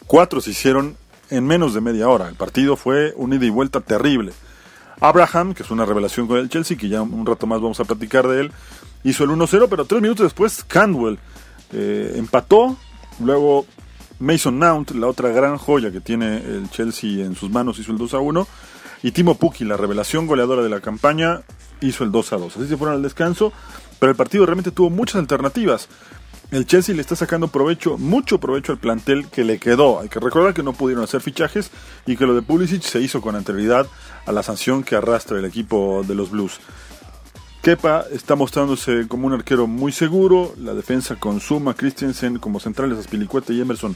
cuatro 0.06 0.42
se 0.42 0.50
hicieron 0.50 0.98
en 1.30 1.46
menos 1.46 1.72
de 1.72 1.80
media 1.80 2.10
hora. 2.10 2.28
El 2.28 2.34
partido 2.34 2.76
fue 2.76 3.14
un 3.16 3.32
ida 3.32 3.46
y 3.46 3.50
vuelta 3.50 3.80
terrible. 3.80 4.34
Abraham, 5.00 5.54
que 5.54 5.62
es 5.62 5.70
una 5.70 5.86
revelación 5.86 6.26
con 6.26 6.36
el 6.36 6.50
Chelsea, 6.50 6.76
que 6.76 6.90
ya 6.90 7.00
un 7.00 7.24
rato 7.24 7.46
más 7.46 7.62
vamos 7.62 7.80
a 7.80 7.86
platicar 7.86 8.28
de 8.28 8.42
él, 8.42 8.52
hizo 9.04 9.24
el 9.24 9.30
1-0, 9.30 9.68
pero 9.70 9.86
tres 9.86 10.02
minutos 10.02 10.24
después 10.24 10.64
Candwell 10.64 11.18
eh, 11.72 12.12
empató, 12.16 12.76
luego 13.20 13.64
Mason 14.20 14.58
Mount, 14.58 14.92
la 14.92 15.06
otra 15.06 15.30
gran 15.30 15.56
joya 15.56 15.90
que 15.90 16.00
tiene 16.00 16.36
el 16.36 16.70
Chelsea 16.70 17.24
en 17.24 17.34
sus 17.34 17.50
manos, 17.50 17.78
hizo 17.78 17.90
el 17.90 17.98
2 17.98 18.14
a 18.14 18.18
1. 18.18 18.46
Y 19.02 19.12
Timo 19.12 19.36
Pukki, 19.36 19.64
la 19.64 19.78
revelación 19.78 20.26
goleadora 20.26 20.62
de 20.62 20.68
la 20.68 20.80
campaña, 20.80 21.40
hizo 21.80 22.04
el 22.04 22.12
2 22.12 22.32
a 22.34 22.36
2. 22.36 22.56
Así 22.56 22.68
se 22.68 22.76
fueron 22.76 22.96
al 22.96 23.02
descanso, 23.02 23.52
pero 23.98 24.10
el 24.10 24.16
partido 24.16 24.44
realmente 24.44 24.70
tuvo 24.70 24.90
muchas 24.90 25.16
alternativas. 25.16 25.88
El 26.50 26.66
Chelsea 26.66 26.94
le 26.94 27.00
está 27.00 27.16
sacando 27.16 27.48
provecho, 27.48 27.96
mucho 27.96 28.38
provecho 28.38 28.72
al 28.72 28.78
plantel 28.78 29.28
que 29.28 29.44
le 29.44 29.58
quedó. 29.58 30.00
Hay 30.00 30.08
que 30.08 30.20
recordar 30.20 30.52
que 30.52 30.62
no 30.62 30.72
pudieron 30.72 31.04
hacer 31.04 31.20
fichajes 31.20 31.70
y 32.06 32.16
que 32.16 32.26
lo 32.26 32.34
de 32.34 32.42
Pulisic 32.42 32.82
se 32.82 33.00
hizo 33.00 33.20
con 33.20 33.36
anterioridad 33.36 33.86
a 34.26 34.32
la 34.32 34.42
sanción 34.42 34.82
que 34.82 34.96
arrastra 34.96 35.38
el 35.38 35.44
equipo 35.44 36.04
de 36.06 36.14
los 36.14 36.30
Blues. 36.30 36.60
Kepa 37.62 38.06
está 38.10 38.36
mostrándose 38.36 39.06
como 39.06 39.26
un 39.26 39.34
arquero 39.34 39.66
muy 39.66 39.92
seguro. 39.92 40.54
La 40.56 40.74
defensa 40.74 41.16
con 41.16 41.40
Suma, 41.40 41.74
Christensen 41.74 42.38
como 42.38 42.58
centrales, 42.58 42.98
Aspilicueta 42.98 43.52
y 43.52 43.60
Emerson 43.60 43.94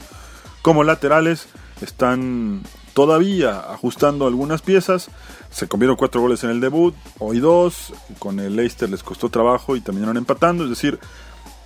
como 0.61 0.83
laterales 0.83 1.47
están 1.81 2.63
todavía 2.93 3.59
ajustando 3.59 4.27
algunas 4.27 4.61
piezas. 4.61 5.09
Se 5.51 5.67
comieron 5.67 5.95
cuatro 5.95 6.21
goles 6.21 6.43
en 6.43 6.49
el 6.49 6.61
debut, 6.61 6.95
hoy 7.19 7.39
dos. 7.39 7.93
Con 8.19 8.39
el 8.39 8.55
Leicester 8.55 8.89
les 8.89 9.03
costó 9.03 9.29
trabajo 9.29 9.75
y 9.75 9.81
terminaron 9.81 10.17
empatando. 10.17 10.63
Es 10.63 10.69
decir, 10.69 10.99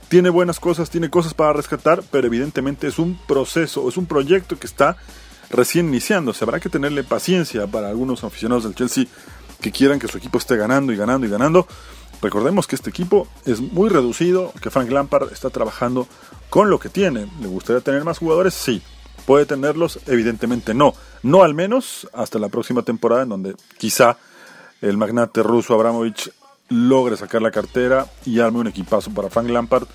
tiene 0.07 0.29
buenas 0.29 0.59
cosas, 0.59 0.89
tiene 0.89 1.09
cosas 1.09 1.33
para 1.33 1.53
rescatar, 1.53 2.03
pero 2.11 2.27
evidentemente 2.27 2.87
es 2.87 2.97
un 2.97 3.17
proceso, 3.27 3.87
es 3.87 3.97
un 3.97 4.05
proyecto 4.05 4.57
que 4.57 4.67
está 4.67 4.97
recién 5.49 5.87
iniciando. 5.89 6.33
Habrá 6.41 6.59
que 6.59 6.69
tenerle 6.69 7.03
paciencia 7.03 7.67
para 7.67 7.89
algunos 7.89 8.23
aficionados 8.23 8.63
del 8.63 8.75
Chelsea 8.75 9.05
que 9.61 9.71
quieran 9.71 9.99
que 9.99 10.07
su 10.07 10.17
equipo 10.17 10.37
esté 10.37 10.55
ganando 10.57 10.93
y 10.93 10.97
ganando 10.97 11.27
y 11.27 11.29
ganando. 11.29 11.67
Recordemos 12.21 12.67
que 12.67 12.75
este 12.75 12.89
equipo 12.89 13.27
es 13.45 13.61
muy 13.61 13.89
reducido, 13.89 14.53
que 14.61 14.69
Frank 14.69 14.89
Lampard 14.89 15.31
está 15.31 15.49
trabajando 15.49 16.07
con 16.49 16.69
lo 16.69 16.79
que 16.79 16.89
tiene. 16.89 17.31
¿Le 17.41 17.47
gustaría 17.47 17.81
tener 17.81 18.03
más 18.03 18.17
jugadores? 18.17 18.53
Sí. 18.53 18.81
¿Puede 19.25 19.45
tenerlos? 19.45 19.99
Evidentemente 20.07 20.73
no. 20.73 20.93
No 21.23 21.43
al 21.43 21.53
menos 21.53 22.09
hasta 22.13 22.39
la 22.39 22.49
próxima 22.49 22.81
temporada 22.81 23.23
en 23.23 23.29
donde 23.29 23.55
quizá 23.77 24.17
el 24.81 24.97
magnate 24.97 25.43
ruso 25.43 25.73
Abramovich 25.73 26.31
logre 26.69 27.17
sacar 27.17 27.41
la 27.41 27.51
cartera 27.51 28.07
y 28.25 28.39
arme 28.39 28.59
un 28.59 28.67
equipazo 28.67 29.11
para 29.11 29.29
Frank 29.29 29.49
Lampard 29.49 29.87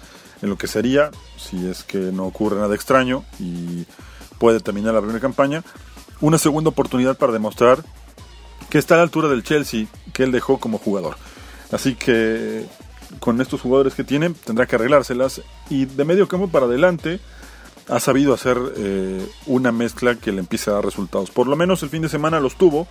en 0.43 0.51
lo 0.51 0.59
que 0.59 0.67
sería, 0.67 1.11
si 1.37 1.67
es 1.67 1.85
que 1.85 1.99
no 1.99 2.27
ocurre 2.27 2.61
nada 2.61 2.75
extraño 2.75 3.25
y 3.39 3.87
puede 4.39 4.61
terminar 4.61 4.93
la 4.93 5.01
primera 5.01 5.21
campaña, 5.21 5.63
una 6.21 6.39
segunda 6.39 6.71
oportunidad 6.71 7.17
para 7.17 7.33
demostrar 7.33 7.83
que 8.71 8.79
está 8.79 8.95
a 8.95 8.97
la 8.99 9.03
altura 9.05 9.29
del 9.29 9.43
Chelsea 9.43 9.87
que 10.13 10.25
él 10.25 10.33
dejó 10.33 10.59
como 10.59 10.79
jugador. 10.79 11.17
Así 11.73 11.95
que 11.95 12.67
con 13.21 13.41
estos 13.41 13.61
jugadores 13.61 13.95
que 13.95 14.05
tiene 14.05 14.31
tendrá 14.31 14.67
que 14.67 14.77
arreglárselas 14.77 15.43
y 15.71 15.85
de 15.87 16.05
medio 16.05 16.29
campo 16.29 16.49
para 16.49 16.67
adelante 16.67 17.21
ha 17.89 18.01
sabido 18.01 18.33
hacer 18.33 18.59
eh, 18.77 19.27
una 19.47 19.73
mezcla 19.73 20.15
que 20.15 20.33
le 20.33 20.41
empiece 20.41 20.71
a 20.71 20.75
dar 20.75 20.85
resultados. 20.85 21.31
Por 21.31 21.47
lo 21.47 21.57
menos 21.57 21.83
el 21.83 21.91
fin 21.91 22.03
de 22.03 22.09
semana 22.09 22.41
los 22.41 22.57
tuvo 22.57 22.87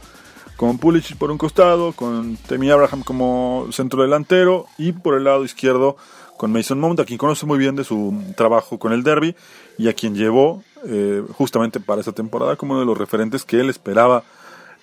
con 0.55 0.77
Pulisic 0.77 1.17
por 1.17 1.31
un 1.31 1.37
costado, 1.37 1.93
con 1.93 2.37
Temi 2.37 2.69
Abraham 2.69 3.03
como 3.03 3.67
centro 3.71 4.03
delantero 4.03 4.67
y 4.77 4.91
por 4.91 5.15
el 5.15 5.23
lado 5.23 5.43
izquierdo 5.43 5.97
con 6.37 6.51
Mason 6.51 6.79
Mount, 6.79 6.99
a 6.99 7.05
quien 7.05 7.17
conoce 7.17 7.45
muy 7.45 7.57
bien 7.57 7.75
de 7.75 7.83
su 7.83 8.13
trabajo 8.35 8.77
con 8.77 8.91
el 8.91 9.03
derby 9.03 9.35
y 9.77 9.87
a 9.87 9.93
quien 9.93 10.15
llevó 10.15 10.63
eh, 10.85 11.23
justamente 11.33 11.79
para 11.79 12.01
esta 12.01 12.11
temporada 12.11 12.55
como 12.55 12.73
uno 12.73 12.81
de 12.81 12.85
los 12.85 12.97
referentes 12.97 13.45
que 13.45 13.59
él 13.59 13.69
esperaba 13.69 14.23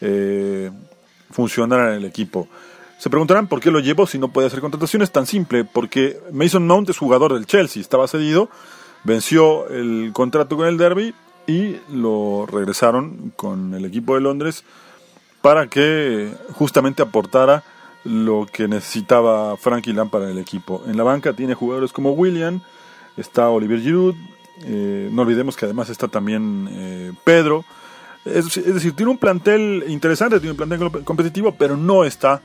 eh, 0.01 0.71
en 1.37 1.73
el 1.73 2.05
equipo. 2.05 2.49
Se 2.99 3.09
preguntarán 3.09 3.47
por 3.47 3.61
qué 3.61 3.71
lo 3.71 3.81
llevó 3.81 4.07
si 4.07 4.19
no 4.19 4.29
puede 4.29 4.49
hacer 4.49 4.61
contrataciones. 4.61 5.11
Tan 5.11 5.27
simple, 5.27 5.65
porque 5.65 6.21
Mason 6.33 6.67
Mount 6.67 6.91
es 6.91 6.99
jugador 6.99 7.33
del 7.33 7.47
Chelsea, 7.47 7.81
estaba 7.81 8.07
cedido, 8.09 8.51
venció 9.05 9.69
el 9.69 10.11
contrato 10.13 10.57
con 10.57 10.67
el 10.67 10.77
Derby 10.77 11.15
y 11.47 11.77
lo 11.91 12.47
regresaron 12.47 13.33
con 13.37 13.75
el 13.75 13.85
equipo 13.85 14.15
de 14.15 14.21
Londres 14.21 14.65
para 15.41 15.69
que 15.69 16.31
justamente 16.53 17.03
aportara 17.03 17.65
lo 18.05 18.47
que 18.51 18.69
necesitaba 18.69 19.57
Frankie 19.57 19.93
Lampard 19.93 20.25
en 20.25 20.31
el 20.31 20.39
equipo. 20.39 20.83
En 20.87 20.97
la 20.97 21.03
banca 21.03 21.33
tiene 21.33 21.55
jugadores 21.55 21.93
como 21.93 22.13
William, 22.13 22.61
está 23.17 23.49
Olivier 23.49 23.81
Giroud, 23.81 24.15
eh, 24.65 25.09
no 25.11 25.23
olvidemos 25.23 25.57
que 25.57 25.65
además 25.65 25.89
está 25.89 26.09
también 26.09 26.69
eh, 26.71 27.13
Pedro. 27.25 27.65
Es, 28.25 28.57
es, 28.57 28.75
decir, 28.75 28.95
tiene 28.95 29.13
un 29.13 29.19
plantel 29.19 29.85
interesante, 29.89 30.39
tiene 30.39 30.53
un 30.53 30.57
plantel 30.57 31.05
competitivo, 31.05 31.55
pero 31.57 31.77
no 31.77 32.05
está 32.05 32.43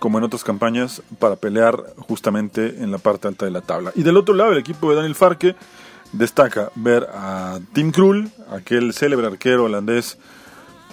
como 0.00 0.18
en 0.18 0.24
otras 0.24 0.42
campañas, 0.42 1.02
para 1.18 1.36
pelear 1.36 1.78
justamente 1.98 2.82
en 2.82 2.90
la 2.90 2.98
parte 2.98 3.28
alta 3.28 3.44
de 3.44 3.52
la 3.52 3.60
tabla. 3.60 3.92
Y 3.94 4.02
del 4.02 4.16
otro 4.16 4.34
lado, 4.34 4.52
el 4.52 4.58
equipo 4.58 4.90
de 4.90 4.96
Daniel 4.96 5.14
Farke 5.14 5.54
destaca 6.12 6.72
ver 6.74 7.06
a 7.12 7.60
Tim 7.72 7.92
Krul, 7.92 8.30
aquel 8.50 8.92
célebre 8.94 9.26
arquero 9.26 9.64
holandés 9.64 10.18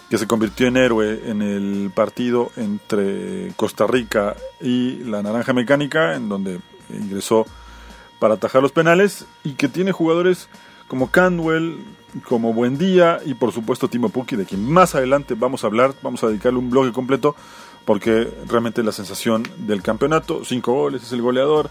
que 0.09 0.17
se 0.17 0.27
convirtió 0.27 0.67
en 0.67 0.77
héroe 0.77 1.21
en 1.25 1.41
el 1.41 1.91
partido 1.93 2.51
entre 2.55 3.51
Costa 3.55 3.87
Rica 3.87 4.35
y 4.61 5.03
la 5.03 5.23
Naranja 5.23 5.53
Mecánica, 5.53 6.15
en 6.15 6.29
donde 6.29 6.59
ingresó 6.89 7.45
para 8.19 8.35
atajar 8.35 8.61
los 8.61 8.71
penales, 8.71 9.25
y 9.43 9.53
que 9.53 9.67
tiene 9.67 9.91
jugadores 9.91 10.49
como 10.87 11.11
Canwell, 11.11 11.83
como 12.27 12.53
Buendía 12.53 13.19
y 13.25 13.33
por 13.33 13.51
supuesto 13.51 13.87
Timo 13.87 14.09
Pukki, 14.09 14.35
de 14.35 14.45
quien 14.45 14.69
más 14.69 14.95
adelante 14.95 15.35
vamos 15.35 15.63
a 15.63 15.67
hablar, 15.67 15.93
vamos 16.01 16.23
a 16.23 16.27
dedicarle 16.27 16.59
un 16.59 16.69
bloque 16.69 16.91
completo 16.91 17.35
porque 17.85 18.29
realmente 18.47 18.83
la 18.83 18.91
sensación 18.91 19.43
del 19.59 19.81
campeonato, 19.81 20.43
cinco 20.43 20.73
goles, 20.73 21.03
es 21.03 21.11
el 21.13 21.21
goleador 21.21 21.69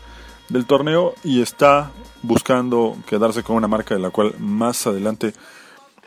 del 0.48 0.64
torneo 0.64 1.14
y 1.24 1.42
está 1.42 1.90
buscando 2.22 2.96
quedarse 3.06 3.42
con 3.42 3.56
una 3.56 3.68
marca 3.68 3.94
de 3.94 4.00
la 4.00 4.10
cual 4.10 4.34
más 4.38 4.86
adelante 4.86 5.34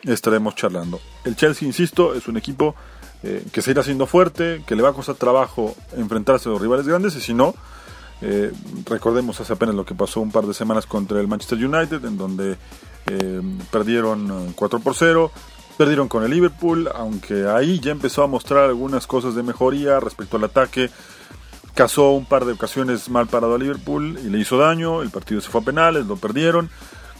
estaremos 0.04 0.56
charlando. 0.56 1.00
El 1.24 1.36
Chelsea, 1.36 1.68
insisto, 1.68 2.16
es 2.16 2.28
un 2.28 2.38
equipo 2.38 2.76
eh, 3.22 3.46
que 3.52 3.62
se 3.62 3.72
irá 3.72 3.82
haciendo 3.82 4.08
fuerte, 4.08 4.64
que 4.66 4.76
le 4.76 4.82
va 4.82 4.90
a 4.90 4.94
costar 4.94 5.16
trabajo 5.16 5.76
enfrentarse 5.96 6.50
a 6.50 6.54
los 6.54 6.62
rivales 6.62 6.88
grandes 6.88 7.16
y 7.16 7.22
si 7.22 7.34
no, 7.34 7.54
eh, 8.22 8.52
recordemos 8.86 9.40
hace 9.40 9.54
apenas 9.54 9.76
lo 9.76 9.86
que 9.86 9.96
pasó 9.96 10.22
un 10.22 10.32
par 10.32 10.46
de 10.46 10.54
semanas 10.54 10.86
contra 10.86 11.20
el 11.20 11.28
Manchester 11.28 11.58
United, 11.64 12.04
en 12.04 12.18
donde 12.18 12.58
eh, 13.08 13.42
perdieron 13.72 14.54
4 14.56 14.80
por 14.80 14.96
0, 14.96 15.32
Perdieron 15.80 16.10
con 16.10 16.26
el 16.26 16.32
Liverpool, 16.32 16.90
aunque 16.94 17.48
ahí 17.48 17.80
ya 17.80 17.92
empezó 17.92 18.22
a 18.22 18.28
mostrar 18.28 18.66
algunas 18.66 19.08
cosas 19.08 19.34
de 19.34 19.44
mejoría 19.44 20.02
respecto 20.02 20.36
al 20.36 20.44
ataque. 20.44 20.90
Cazó 21.74 22.12
un 22.12 22.26
par 22.26 22.44
de 22.44 22.52
ocasiones 22.52 23.08
mal 23.08 23.28
parado 23.28 23.56
a 23.56 23.58
Liverpool 23.58 24.20
y 24.22 24.28
le 24.28 24.40
hizo 24.40 24.58
daño. 24.58 25.02
El 25.02 25.10
partido 25.10 25.40
se 25.40 25.50
fue 25.50 25.62
a 25.62 25.64
penales, 25.64 26.06
lo 26.06 26.18
perdieron. 26.18 26.70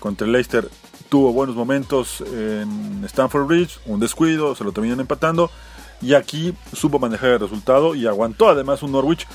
Contra 0.02 0.28
el 0.28 0.34
Leicester 0.34 0.70
tuvo 1.08 1.32
buenos 1.32 1.56
momentos 1.56 2.20
en 2.20 3.02
Stamford 3.06 3.46
Bridge, 3.46 3.80
un 3.86 4.02
descuido, 4.02 4.54
se 4.56 4.66
lo 4.66 4.74
terminan 4.74 5.00
empatando. 5.00 5.50
Y 6.02 6.14
aquí 6.14 6.54
supo 6.74 7.00
manejar 7.00 7.30
el 7.30 7.40
resultado 7.40 7.96
y 7.96 8.08
aguantó 8.08 8.50
además 8.50 8.84
un 8.84 8.92
Norwich 8.92 9.26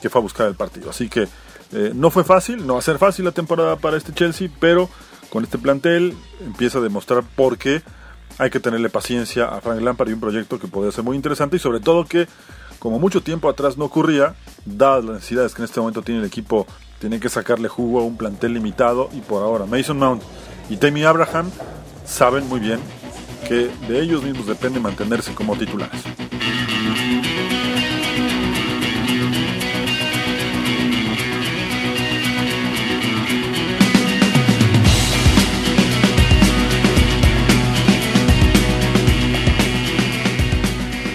que 0.00 0.08
fue 0.08 0.20
a 0.20 0.22
buscar 0.22 0.46
el 0.46 0.54
partido. 0.54 0.90
Así 0.90 1.08
que 1.08 1.26
eh, 1.72 1.90
no 1.96 2.10
fue 2.10 2.22
fácil, 2.22 2.64
no 2.64 2.74
va 2.74 2.78
a 2.78 2.82
ser 2.82 2.98
fácil 2.98 3.24
la 3.24 3.32
temporada 3.32 3.74
para 3.74 3.96
este 3.96 4.14
Chelsea, 4.14 4.48
pero 4.60 4.88
con 5.30 5.44
este 5.44 5.58
plantel 5.58 6.16
empieza 6.40 6.78
a 6.78 6.80
demostrar 6.80 7.22
por 7.22 7.58
qué 7.58 7.82
hay 8.38 8.50
que 8.50 8.60
tenerle 8.60 8.88
paciencia 8.88 9.46
a 9.46 9.60
Frank 9.60 9.80
Lampard 9.80 10.08
y 10.08 10.12
un 10.12 10.20
proyecto 10.20 10.58
que 10.58 10.68
podría 10.68 10.92
ser 10.92 11.04
muy 11.04 11.16
interesante 11.16 11.56
y 11.56 11.58
sobre 11.58 11.80
todo 11.80 12.04
que, 12.04 12.28
como 12.78 12.98
mucho 12.98 13.22
tiempo 13.22 13.48
atrás 13.48 13.76
no 13.76 13.84
ocurría, 13.84 14.34
dadas 14.64 15.04
las 15.04 15.14
necesidades 15.16 15.54
que 15.54 15.62
en 15.62 15.64
este 15.64 15.80
momento 15.80 16.02
tiene 16.02 16.20
el 16.20 16.26
equipo, 16.26 16.66
tiene 17.00 17.18
que 17.20 17.28
sacarle 17.28 17.68
jugo 17.68 18.00
a 18.00 18.04
un 18.04 18.16
plantel 18.16 18.54
limitado 18.54 19.10
y 19.12 19.20
por 19.20 19.42
ahora 19.42 19.66
Mason 19.66 19.98
Mount 19.98 20.22
y 20.70 20.76
Tammy 20.76 21.04
Abraham 21.04 21.50
saben 22.04 22.48
muy 22.48 22.60
bien 22.60 22.80
que 23.48 23.70
de 23.88 24.00
ellos 24.00 24.22
mismos 24.22 24.46
depende 24.46 24.80
mantenerse 24.80 25.34
como 25.34 25.56
titulares. 25.56 26.02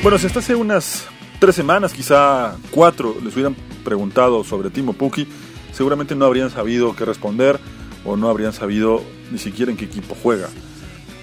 Bueno, 0.04 0.18
si 0.18 0.28
hasta 0.28 0.40
hace 0.40 0.54
unas 0.54 1.08
tres 1.40 1.56
semanas, 1.56 1.94
quizá 1.94 2.58
cuatro, 2.72 3.16
les 3.24 3.34
hubieran 3.36 3.56
preguntado 3.86 4.44
sobre 4.44 4.70
Timo 4.70 4.92
Pukki, 4.92 5.26
seguramente 5.72 6.14
no 6.14 6.26
habrían 6.26 6.50
sabido 6.50 6.94
qué 6.94 7.06
responder 7.06 7.58
o 8.04 8.18
no 8.18 8.28
habrían 8.28 8.52
sabido 8.52 9.02
ni 9.32 9.38
siquiera 9.38 9.72
en 9.72 9.78
qué 9.78 9.86
equipo 9.86 10.14
juega. 10.22 10.50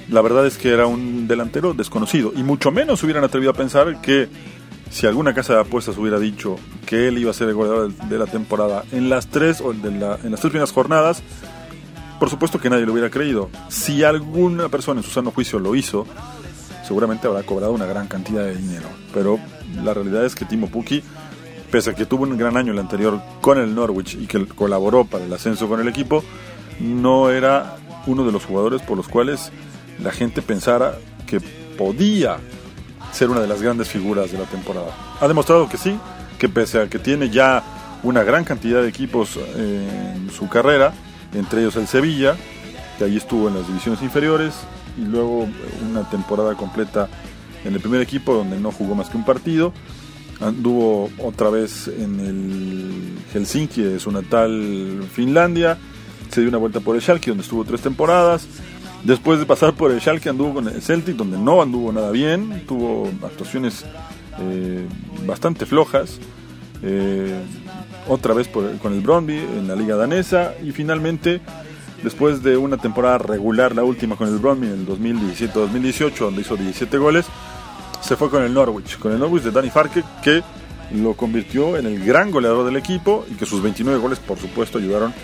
La 0.08 0.22
verdad 0.22 0.46
es 0.46 0.56
que 0.56 0.70
era 0.70 0.86
un 0.86 1.28
delantero 1.28 1.74
desconocido 1.74 2.32
y 2.34 2.42
mucho 2.42 2.70
menos 2.70 3.02
hubieran 3.02 3.22
atrevido 3.22 3.50
a 3.50 3.54
pensar 3.54 4.00
que 4.00 4.30
si 4.90 5.06
alguna 5.06 5.34
casa 5.34 5.52
de 5.52 5.60
apuestas 5.60 5.98
hubiera 5.98 6.18
dicho 6.18 6.56
que 6.86 7.06
él 7.06 7.18
iba 7.18 7.32
a 7.32 7.34
ser 7.34 7.50
el 7.50 7.56
goleador 7.56 7.92
de 7.92 8.18
la 8.18 8.26
temporada 8.26 8.84
en 8.92 9.10
las 9.10 9.26
tres 9.26 9.60
o 9.60 9.72
en 9.72 10.00
las 10.00 10.20
tres 10.22 10.40
primeras 10.40 10.72
jornadas, 10.72 11.22
por 12.18 12.30
supuesto 12.30 12.58
que 12.58 12.70
nadie 12.70 12.86
lo 12.86 12.92
hubiera 12.92 13.10
creído. 13.10 13.50
Si 13.68 14.04
alguna 14.04 14.70
persona 14.70 15.00
en 15.00 15.04
su 15.04 15.10
sano 15.10 15.32
juicio 15.32 15.58
lo 15.58 15.74
hizo, 15.74 16.06
seguramente 16.90 17.28
habrá 17.28 17.44
cobrado 17.44 17.72
una 17.72 17.86
gran 17.86 18.08
cantidad 18.08 18.42
de 18.42 18.56
dinero. 18.56 18.88
Pero 19.14 19.38
la 19.84 19.94
realidad 19.94 20.24
es 20.24 20.34
que 20.34 20.44
Timo 20.44 20.66
Pukki, 20.66 21.04
pese 21.70 21.90
a 21.90 21.94
que 21.94 22.04
tuvo 22.04 22.24
un 22.24 22.36
gran 22.36 22.56
año 22.56 22.72
el 22.72 22.80
anterior 22.80 23.22
con 23.40 23.58
el 23.60 23.72
Norwich 23.76 24.16
y 24.16 24.26
que 24.26 24.44
colaboró 24.44 25.04
para 25.04 25.24
el 25.24 25.32
ascenso 25.32 25.68
con 25.68 25.78
el 25.78 25.86
equipo, 25.86 26.24
no 26.80 27.30
era 27.30 27.76
uno 28.08 28.24
de 28.24 28.32
los 28.32 28.44
jugadores 28.44 28.82
por 28.82 28.96
los 28.96 29.06
cuales 29.06 29.52
la 30.02 30.10
gente 30.10 30.42
pensara 30.42 30.96
que 31.28 31.38
podía 31.78 32.38
ser 33.12 33.30
una 33.30 33.38
de 33.38 33.46
las 33.46 33.62
grandes 33.62 33.88
figuras 33.88 34.32
de 34.32 34.38
la 34.38 34.46
temporada. 34.46 34.90
Ha 35.20 35.28
demostrado 35.28 35.68
que 35.68 35.76
sí, 35.76 35.96
que 36.40 36.48
pese 36.48 36.80
a 36.80 36.88
que 36.88 36.98
tiene 36.98 37.30
ya 37.30 37.62
una 38.02 38.24
gran 38.24 38.42
cantidad 38.42 38.82
de 38.82 38.88
equipos 38.88 39.38
en 39.56 40.28
su 40.36 40.48
carrera, 40.48 40.92
entre 41.34 41.60
ellos 41.60 41.76
el 41.76 41.86
Sevilla, 41.86 42.34
que 43.00 43.06
ahí 43.06 43.16
estuvo 43.16 43.48
en 43.48 43.54
las 43.54 43.66
divisiones 43.66 44.02
inferiores, 44.02 44.52
y 44.98 45.06
luego 45.06 45.48
una 45.90 46.06
temporada 46.10 46.54
completa 46.54 47.08
en 47.64 47.72
el 47.72 47.80
primer 47.80 48.02
equipo 48.02 48.34
donde 48.34 48.60
no 48.60 48.72
jugó 48.72 48.94
más 48.94 49.08
que 49.08 49.16
un 49.16 49.24
partido. 49.24 49.72
Anduvo 50.38 51.08
otra 51.16 51.48
vez 51.48 51.88
en 51.88 52.20
el 52.20 53.18
Helsinki 53.32 53.80
de 53.80 53.98
su 53.98 54.12
natal 54.12 55.02
Finlandia. 55.10 55.78
Se 56.30 56.42
dio 56.42 56.50
una 56.50 56.58
vuelta 56.58 56.80
por 56.80 56.94
el 56.94 57.00
Schalke 57.00 57.30
donde 57.30 57.42
estuvo 57.42 57.64
tres 57.64 57.80
temporadas. 57.80 58.46
Después 59.02 59.38
de 59.38 59.46
pasar 59.46 59.72
por 59.72 59.90
el 59.90 60.00
Schalke 60.00 60.28
anduvo 60.28 60.54
con 60.54 60.68
el 60.68 60.82
Celtic 60.82 61.16
donde 61.16 61.38
no 61.38 61.62
anduvo 61.62 61.92
nada 61.92 62.10
bien. 62.10 62.64
Tuvo 62.68 63.08
actuaciones 63.22 63.86
eh, 64.40 64.86
bastante 65.26 65.64
flojas. 65.64 66.18
Eh, 66.82 67.40
otra 68.08 68.34
vez 68.34 68.48
con 68.48 68.92
el 68.92 69.00
Brondby 69.00 69.38
en 69.38 69.68
la 69.68 69.74
liga 69.74 69.96
danesa. 69.96 70.52
Y 70.62 70.72
finalmente 70.72 71.40
después 72.02 72.42
de 72.42 72.56
una 72.56 72.76
temporada 72.76 73.18
regular, 73.18 73.74
la 73.74 73.84
última 73.84 74.16
con 74.16 74.28
el 74.28 74.38
Bromley 74.38 74.72
en 74.72 74.80
el 74.80 74.86
2017-2018, 74.86 76.16
donde 76.18 76.40
hizo 76.40 76.56
17 76.56 76.98
goles, 76.98 77.26
se 78.00 78.16
fue 78.16 78.30
con 78.30 78.42
el 78.42 78.54
Norwich, 78.54 78.98
con 78.98 79.12
el 79.12 79.18
Norwich 79.18 79.42
de 79.42 79.50
Danny 79.50 79.70
Farke, 79.70 80.02
que 80.22 80.42
lo 80.92 81.14
convirtió 81.14 81.76
en 81.76 81.86
el 81.86 82.04
gran 82.04 82.30
goleador 82.30 82.64
del 82.64 82.76
equipo 82.76 83.24
y 83.30 83.34
que 83.34 83.46
sus 83.46 83.62
29 83.62 83.98
goles, 83.98 84.18
por 84.18 84.38
supuesto, 84.38 84.78
ayudaron 84.78 85.14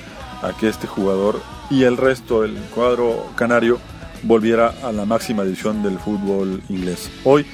a 0.42 0.52
que 0.56 0.68
este 0.68 0.86
jugador 0.86 1.40
y 1.70 1.84
el 1.84 1.96
resto 1.96 2.42
del 2.42 2.54
cuadro 2.74 3.26
canario 3.34 3.78
volviera 4.22 4.74
a 4.82 4.92
la 4.92 5.04
máxima 5.04 5.44
división 5.44 5.82
del 5.82 5.98
fútbol 5.98 6.62
inglés. 6.68 7.10
Hoy 7.24 7.46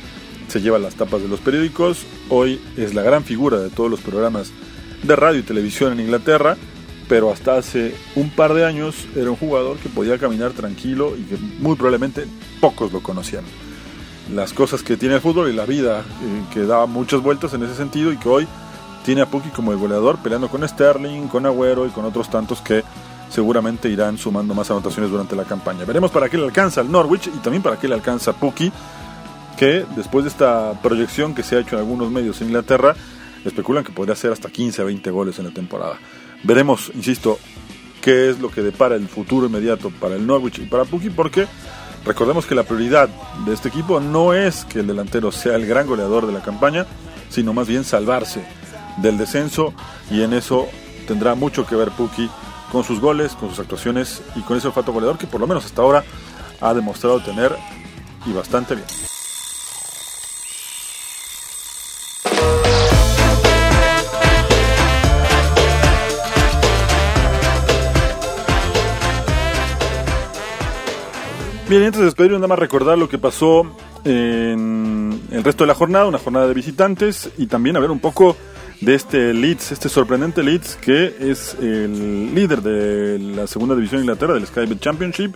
se 0.48 0.60
lleva 0.60 0.78
las 0.78 0.94
tapas 0.94 1.22
de 1.22 1.28
los 1.28 1.40
periódicos, 1.40 2.04
hoy 2.28 2.60
es 2.76 2.94
la 2.94 3.02
gran 3.02 3.24
figura 3.24 3.58
de 3.58 3.70
todos 3.70 3.90
los 3.90 4.00
programas 4.00 4.52
de 5.02 5.16
radio 5.16 5.40
y 5.40 5.44
televisión 5.44 5.92
en 5.92 6.00
Inglaterra 6.00 6.56
pero 7.12 7.30
hasta 7.30 7.58
hace 7.58 7.94
un 8.16 8.30
par 8.30 8.54
de 8.54 8.64
años 8.64 9.06
era 9.14 9.28
un 9.28 9.36
jugador 9.36 9.76
que 9.76 9.90
podía 9.90 10.16
caminar 10.16 10.52
tranquilo 10.52 11.12
y 11.14 11.24
que 11.24 11.36
muy 11.58 11.76
probablemente 11.76 12.24
pocos 12.58 12.90
lo 12.90 13.02
conocían. 13.02 13.44
Las 14.34 14.54
cosas 14.54 14.82
que 14.82 14.96
tiene 14.96 15.16
el 15.16 15.20
fútbol 15.20 15.50
y 15.50 15.52
la 15.52 15.66
vida, 15.66 15.98
eh, 16.00 16.44
que 16.54 16.60
da 16.60 16.86
muchas 16.86 17.20
vueltas 17.20 17.52
en 17.52 17.64
ese 17.64 17.74
sentido 17.74 18.14
y 18.14 18.16
que 18.16 18.30
hoy 18.30 18.48
tiene 19.04 19.20
a 19.20 19.26
Puki 19.26 19.50
como 19.50 19.72
el 19.72 19.76
goleador 19.76 20.22
peleando 20.22 20.48
con 20.48 20.66
Sterling, 20.66 21.28
con 21.28 21.44
Agüero 21.44 21.86
y 21.86 21.90
con 21.90 22.06
otros 22.06 22.30
tantos 22.30 22.62
que 22.62 22.82
seguramente 23.28 23.90
irán 23.90 24.16
sumando 24.16 24.54
más 24.54 24.70
anotaciones 24.70 25.10
durante 25.10 25.36
la 25.36 25.44
campaña. 25.44 25.84
Veremos 25.84 26.10
para 26.10 26.30
qué 26.30 26.38
le 26.38 26.44
alcanza 26.44 26.80
al 26.80 26.90
Norwich 26.90 27.26
y 27.26 27.40
también 27.40 27.62
para 27.62 27.78
qué 27.78 27.88
le 27.88 27.94
alcanza 27.94 28.32
Puki, 28.32 28.72
que 29.58 29.84
después 29.96 30.24
de 30.24 30.30
esta 30.30 30.80
proyección 30.80 31.34
que 31.34 31.42
se 31.42 31.56
ha 31.56 31.60
hecho 31.60 31.76
en 31.76 31.80
algunos 31.80 32.10
medios 32.10 32.40
en 32.40 32.46
Inglaterra, 32.46 32.96
especulan 33.44 33.84
que 33.84 33.92
podría 33.92 34.16
ser 34.16 34.32
hasta 34.32 34.48
15 34.48 34.80
a 34.80 34.84
20 34.86 35.10
goles 35.10 35.38
en 35.38 35.44
la 35.44 35.50
temporada. 35.50 35.98
Veremos, 36.44 36.90
insisto, 36.94 37.38
qué 38.00 38.28
es 38.28 38.40
lo 38.40 38.50
que 38.50 38.62
depara 38.62 38.96
el 38.96 39.08
futuro 39.08 39.46
inmediato 39.46 39.90
para 39.90 40.16
el 40.16 40.26
Norwich 40.26 40.58
y 40.58 40.66
para 40.66 40.84
Puki, 40.84 41.10
porque 41.10 41.46
recordemos 42.04 42.46
que 42.46 42.54
la 42.54 42.64
prioridad 42.64 43.08
de 43.46 43.54
este 43.54 43.68
equipo 43.68 44.00
no 44.00 44.34
es 44.34 44.64
que 44.64 44.80
el 44.80 44.88
delantero 44.88 45.30
sea 45.30 45.54
el 45.54 45.66
gran 45.66 45.86
goleador 45.86 46.26
de 46.26 46.32
la 46.32 46.42
campaña, 46.42 46.86
sino 47.30 47.52
más 47.52 47.68
bien 47.68 47.84
salvarse 47.84 48.44
del 48.98 49.16
descenso 49.18 49.72
y 50.10 50.22
en 50.22 50.34
eso 50.34 50.68
tendrá 51.06 51.34
mucho 51.34 51.64
que 51.64 51.76
ver 51.76 51.90
Puki 51.90 52.28
con 52.72 52.84
sus 52.84 53.00
goles, 53.00 53.32
con 53.32 53.50
sus 53.50 53.60
actuaciones 53.60 54.22
y 54.34 54.40
con 54.40 54.56
ese 54.56 54.66
olfato 54.66 54.92
goleador 54.92 55.18
que 55.18 55.26
por 55.26 55.40
lo 55.40 55.46
menos 55.46 55.64
hasta 55.64 55.82
ahora 55.82 56.04
ha 56.60 56.74
demostrado 56.74 57.20
tener 57.20 57.56
y 58.26 58.32
bastante 58.32 58.74
bien. 58.74 58.86
Bien, 71.72 71.84
antes 71.84 72.00
de 72.00 72.04
despedirnos, 72.04 72.38
nada 72.38 72.48
más 72.48 72.58
recordar 72.58 72.98
lo 72.98 73.08
que 73.08 73.16
pasó 73.16 73.64
en 74.04 75.18
el 75.30 75.42
resto 75.42 75.64
de 75.64 75.68
la 75.68 75.74
jornada, 75.74 76.04
una 76.04 76.18
jornada 76.18 76.46
de 76.46 76.52
visitantes 76.52 77.30
y 77.38 77.46
también 77.46 77.80
ver 77.80 77.90
un 77.90 77.98
poco 77.98 78.36
de 78.82 78.94
este 78.94 79.32
Leeds, 79.32 79.72
este 79.72 79.88
sorprendente 79.88 80.42
Leeds 80.42 80.76
que 80.76 81.16
es 81.18 81.56
el 81.62 82.34
líder 82.34 82.60
de 82.60 83.18
la 83.18 83.46
segunda 83.46 83.74
división 83.74 84.00
de 84.00 84.04
Inglaterra, 84.04 84.34
del 84.34 84.46
Skybet 84.46 84.80
Championship, 84.80 85.34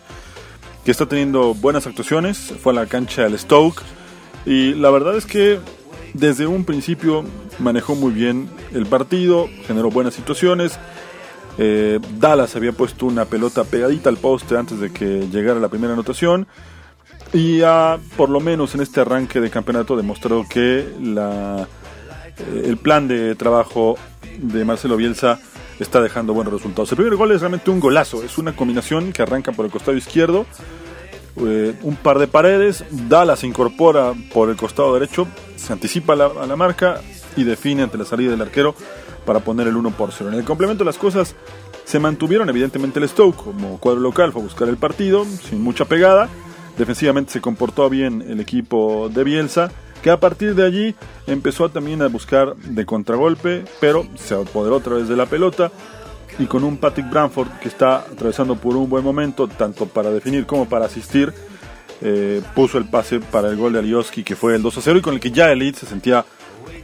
que 0.85 0.91
está 0.91 1.07
teniendo 1.07 1.55
buenas 1.55 1.87
actuaciones, 1.87 2.53
fue 2.63 2.75
a 2.75 2.77
la 2.77 2.87
cancha 2.87 3.23
del 3.23 3.39
Stoke 3.39 3.83
y 4.45 4.75
la 4.75 4.91
verdad 4.91 5.17
es 5.17 5.25
que 5.25 5.59
desde 6.13 6.47
un 6.47 6.67
principio 6.67 7.25
manejó 7.61 7.95
muy 7.95 8.13
bien 8.13 8.51
el 8.75 8.85
partido, 8.85 9.49
generó 9.67 9.89
buenas 9.89 10.13
situaciones, 10.13 10.79
eh, 11.59 12.01
Dallas 12.19 12.55
había 12.57 12.73
puesto 12.73 13.07
una 13.07 13.25
pelota 13.25 13.65
pegadita 13.65 14.11
al 14.11 14.19
poste 14.19 14.57
antes 14.57 14.79
de 14.81 14.93
que 14.93 15.29
llegara 15.29 15.61
la 15.61 15.69
primera 15.69 15.93
anotación. 15.93 16.47
Y 17.33 17.63
ha, 17.63 17.99
por 18.17 18.31
lo 18.31 18.41
menos 18.41 18.75
en 18.75 18.83
este 18.83 19.01
arranque 19.01 19.41
de 19.41 19.51
campeonato, 19.51 19.97
demostrado 19.97 20.47
que 20.49 20.87
la, 21.01 21.67
eh, 22.39 22.63
el 22.67 22.77
plan 22.77 23.09
de 23.09 23.35
trabajo 23.35 23.97
de 24.39 24.65
Marcelo 24.65 24.97
Bielsa 24.97 25.41
está 25.81 26.01
dejando 26.01 26.35
buenos 26.35 26.53
resultados. 26.53 26.91
El 26.93 26.97
primer 26.97 27.17
gol 27.17 27.33
es 27.33 27.41
realmente 27.41 27.71
un 27.71 27.81
golazo, 27.81 28.23
es 28.23 28.39
una 28.39 28.55
combinación 28.55 29.13
que 29.13 29.23
arranca 29.23 29.53
por 29.53 29.67
el 29.67 29.73
costado 29.73 29.97
izquierdo, 29.97 30.47
eh, 31.39 31.75
un 31.83 31.97
par 31.97 32.19
de 32.19 32.29
paredes, 32.29 32.85
Dallas 32.91 33.45
incorpora 33.45 34.15
por 34.33 34.49
el 34.49 34.57
costado 34.57 34.95
derecho, 34.95 35.27
se 35.57 35.73
anticipa 35.73 36.15
a 36.15 36.47
la 36.47 36.57
marca 36.57 37.01
y 37.37 37.45
define 37.45 37.83
ante 37.83 37.99
la 37.99 38.07
salida 38.07 38.31
del 38.31 38.41
arquero 38.41 38.75
para 39.27 39.41
poner 39.41 39.67
el 39.67 39.77
1 39.77 39.91
por 39.91 40.13
0. 40.13 40.31
En 40.31 40.39
el 40.39 40.45
complemento 40.45 40.85
las 40.85 40.97
cosas 40.97 41.35
se 41.85 41.99
mantuvieron, 41.99 42.49
evidentemente 42.49 42.99
el 42.99 43.09
Stoke 43.09 43.37
como 43.37 43.79
cuadro 43.79 44.01
local 44.01 44.33
fue 44.33 44.41
a 44.41 44.45
buscar 44.45 44.69
el 44.69 44.79
partido 44.79 45.25
sin 45.25 45.63
mucha 45.63 45.85
pegada. 45.85 46.31
Defensivamente 46.79 47.33
se 47.33 47.41
comportó 47.41 47.91
bien 47.91 48.23
el 48.27 48.41
equipo 48.41 49.11
de 49.13 49.25
Bielsa, 49.25 49.71
que 50.03 50.11
a 50.11 50.21
partir 50.21 50.55
de 50.55 50.65
allí 50.65 50.95
empezó 51.27 51.69
también 51.69 52.01
a 52.03 52.09
buscar 52.09 52.57
de 52.57 52.87
contragolpe, 52.87 53.65
pero 53.81 54.07
se 54.17 54.35
apoderó 54.35 54.77
a 54.77 54.81
través 54.81 55.09
de 55.09 55.17
la 55.17 55.27
pelota 55.27 55.71
y 56.39 56.47
con 56.47 56.65
un 56.65 56.77
Patrick 56.77 57.11
Branford 57.11 57.49
que 57.61 57.69
está 57.69 57.99
atravesando 57.99 58.57
por 58.57 58.77
un 58.77 58.89
buen 58.89 59.05
momento, 59.05 59.49
tanto 59.49 59.87
para 59.87 60.11
definir 60.11 60.47
como 60.47 60.69
para 60.69 60.87
asistir, 60.87 61.33
eh, 62.03 62.43
puso 62.55 62.79
el 62.79 62.85
pase 62.89 63.21
para 63.21 63.49
el 63.49 63.57
gol 63.57 63.73
de 63.73 63.79
Alioski, 63.79 64.23
que 64.23 64.37
fue 64.37 64.55
el 64.55 64.63
2 64.63 64.79
a 64.79 64.81
0 64.83 64.99
y 64.99 65.03
con 65.03 65.15
el 65.15 65.21
que 65.21 65.31
ya 65.31 65.51
Elite 65.51 65.81
se 65.81 65.87
sentía 65.87 66.25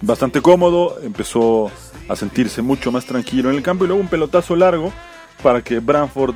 bastante 0.02 0.42
cómodo, 0.42 0.98
empezó 1.02 1.70
a 2.08 2.16
sentirse 2.16 2.60
mucho 2.60 2.92
más 2.92 3.06
tranquilo 3.06 3.50
en 3.50 3.56
el 3.56 3.62
campo 3.62 3.84
y 3.84 3.86
luego 3.86 4.02
un 4.02 4.08
pelotazo 4.08 4.56
largo 4.56 4.92
para 5.42 5.62
que 5.62 5.78
Branford 5.78 6.34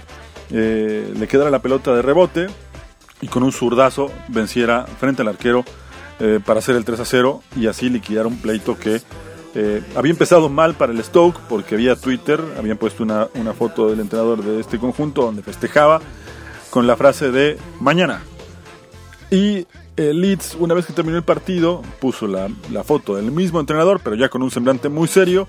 eh, 0.50 1.12
le 1.14 1.28
quedara 1.28 1.50
la 1.50 1.60
pelota 1.60 1.94
de 1.94 2.02
rebote 2.02 2.46
y 3.20 3.28
con 3.28 3.42
un 3.42 3.52
zurdazo 3.52 4.10
venciera 4.28 4.86
frente 4.86 5.22
al 5.22 5.28
arquero 5.28 5.64
eh, 6.20 6.40
para 6.44 6.60
hacer 6.60 6.76
el 6.76 6.84
3 6.84 7.00
a 7.00 7.04
0 7.04 7.42
y 7.56 7.66
así 7.66 7.90
liquidar 7.90 8.26
un 8.26 8.38
pleito 8.38 8.78
que 8.78 9.02
eh, 9.54 9.82
había 9.96 10.12
empezado 10.12 10.48
mal 10.48 10.74
para 10.74 10.92
el 10.92 11.02
Stoke 11.02 11.40
porque 11.48 11.74
había 11.74 11.96
Twitter, 11.96 12.40
habían 12.58 12.78
puesto 12.78 13.02
una, 13.02 13.28
una 13.34 13.52
foto 13.52 13.88
del 13.88 14.00
entrenador 14.00 14.44
de 14.44 14.60
este 14.60 14.78
conjunto 14.78 15.22
donde 15.22 15.42
festejaba 15.42 16.00
con 16.70 16.86
la 16.86 16.96
frase 16.96 17.30
de 17.30 17.58
mañana. 17.80 18.22
Y 19.30 19.66
el 19.96 20.20
Leeds, 20.20 20.56
una 20.58 20.74
vez 20.74 20.86
que 20.86 20.92
terminó 20.92 21.16
el 21.16 21.24
partido, 21.24 21.82
puso 22.00 22.26
la, 22.26 22.48
foto 22.84 23.16
del 23.16 23.32
mismo 23.32 23.60
entrenador, 23.60 24.00
pero 24.02 24.16
ya 24.16 24.28
con 24.28 24.42
un 24.42 24.50
semblante 24.50 24.88
muy 24.88 25.08
serio 25.08 25.48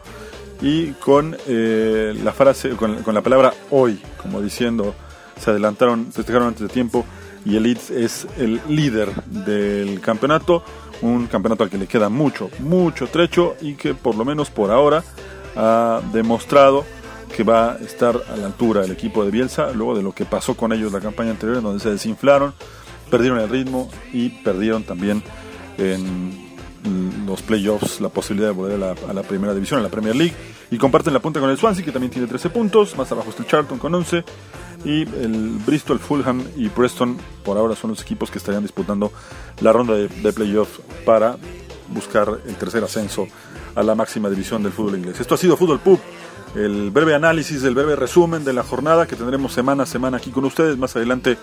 y 0.62 0.92
con 0.94 1.38
eh, 1.48 2.18
la 2.24 2.32
frase, 2.32 2.72
con, 2.72 3.04
la 3.06 3.22
palabra 3.22 3.54
hoy, 3.70 4.02
como 4.22 4.42
diciendo, 4.42 4.96
se 5.40 5.52
adelantaron, 5.52 6.12
festejaron 6.12 6.48
antes 6.50 6.64
de 6.64 6.70
tiempo 6.70 7.06
y 7.46 7.56
el 7.56 7.66
es 7.66 8.28
el 8.38 8.60
líder 8.68 9.14
del 9.26 10.02
campeonato, 10.02 10.64
un 11.02 11.28
campeonato 11.28 11.64
al 11.64 11.70
que 11.70 11.78
le 11.78 11.88
queda 11.88 12.10
mucho, 12.10 12.50
mucho 12.60 13.08
trecho 13.08 13.56
y 13.62 13.76
que 13.76 13.94
por 13.94 14.16
lo 14.16 14.26
menos 14.26 14.50
por 14.50 14.72
ahora 14.72 15.04
ha 15.56 16.02
demostrado 16.12 16.86
que 17.36 17.44
va 17.44 17.74
a 17.74 17.78
estar 17.78 18.20
a 18.30 18.38
la 18.38 18.48
altura 18.48 18.82
del 18.82 18.92
equipo 18.92 19.24
de 19.24 19.32
Bielsa, 19.32 19.72
luego 19.72 19.96
de 19.96 20.02
lo 20.02 20.14
que 20.14 20.26
pasó 20.26 20.56
con 20.56 20.72
ellos 20.74 20.92
la 20.92 21.02
campaña 21.02 21.32
anterior, 21.32 21.58
en 21.58 21.64
donde 21.64 21.80
se 21.80 21.90
desinflaron, 21.90 22.54
perdieron 23.10 23.40
el 23.40 23.50
ritmo 23.50 23.90
y 24.14 24.30
perdieron 24.30 24.84
también 24.84 25.24
en 25.78 26.48
los 27.26 27.42
playoffs 27.42 28.00
la 28.00 28.10
posibilidad 28.10 28.50
de 28.50 28.54
volver 28.54 28.82
a 28.84 29.14
la, 29.14 29.24
primera 29.24 29.54
división, 29.54 29.80
a 29.80 29.84
la 29.84 29.90
Premier 29.90 30.16
League. 30.16 30.34
Y 30.70 30.78
comparten 30.78 31.14
la 31.14 31.20
punta 31.20 31.40
con 31.40 31.50
el 31.50 31.58
Swansea, 31.58 31.84
que 31.84 31.92
también 31.92 32.12
tiene 32.12 32.28
13 32.28 32.50
puntos. 32.50 32.98
Más 32.98 33.12
abajo 33.12 33.30
está 33.30 33.44
el 33.44 33.50
Charlton 33.50 33.80
con 33.80 33.94
11. 33.94 34.24
Y 34.86 35.02
el 35.02 35.60
Bristol, 35.66 36.00
Fulham 36.00 36.44
y 36.56 36.70
Preston, 36.70 37.18
por 37.44 37.58
ahora 37.58 37.76
son 37.76 37.90
los 37.92 38.02
equipos 38.02 38.30
que 38.30 38.38
estarían 38.38 38.64
disputando 38.64 39.12
la 39.62 39.72
ronda 39.72 39.96
de, 39.96 40.08
de 40.08 40.34
playoffs 40.34 40.80
para 41.06 41.38
buscar 41.90 42.40
el 42.46 42.56
tercer 42.56 42.84
ascenso 42.84 43.28
a 43.76 43.84
la 43.84 43.96
máxima 43.96 44.30
división 44.30 44.64
del 44.64 44.72
fútbol 44.72 44.98
inglés. 44.98 45.20
Esto 45.20 45.36
ha 45.36 45.38
sido 45.38 45.58
Fútbol 45.58 45.80
Pub, 45.80 46.00
el 46.56 46.92
breve 46.92 47.16
análisis, 47.16 47.64
el 47.64 47.76
breve 47.76 47.96
resumen 47.96 48.44
de 48.44 48.54
la 48.54 48.64
jornada 48.64 49.08
que 49.08 49.16
tendremos 49.16 49.54
semana 49.54 49.84
a 49.84 49.86
semana 49.86 50.18
aquí 50.18 50.32
con 50.32 50.46
ustedes. 50.46 50.78
Más 50.78 50.96
adelante 50.96 51.38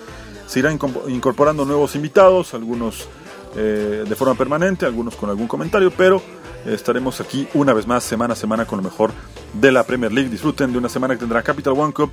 se 0.46 0.58
irán 0.58 0.78
incorporando 1.08 1.64
nuevos 1.64 1.94
invitados, 1.96 2.54
algunos 2.54 3.08
eh, 3.56 4.04
de 4.08 4.14
forma 4.14 4.34
permanente, 4.34 4.86
algunos 4.86 5.16
con 5.16 5.30
algún 5.30 5.46
comentario, 5.46 5.90
pero 5.90 6.22
estaremos 6.66 7.20
aquí 7.20 7.46
una 7.54 7.72
vez 7.72 7.86
más 7.86 8.04
semana 8.04 8.32
a 8.32 8.36
semana 8.36 8.66
con 8.66 8.78
lo 8.78 8.82
mejor 8.82 9.12
de 9.52 9.72
la 9.72 9.84
Premier 9.84 10.12
League. 10.12 10.30
Disfruten 10.30 10.72
de 10.72 10.78
una 10.78 10.88
semana 10.88 11.14
que 11.14 11.20
tendrá 11.20 11.42
Capital 11.42 11.74
One 11.76 11.92
Cup 11.92 12.10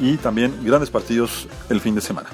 y 0.00 0.16
también 0.16 0.54
grandes 0.64 0.90
partidos 0.90 1.48
el 1.68 1.80
fin 1.80 1.94
de 1.94 2.00
semana. 2.00 2.28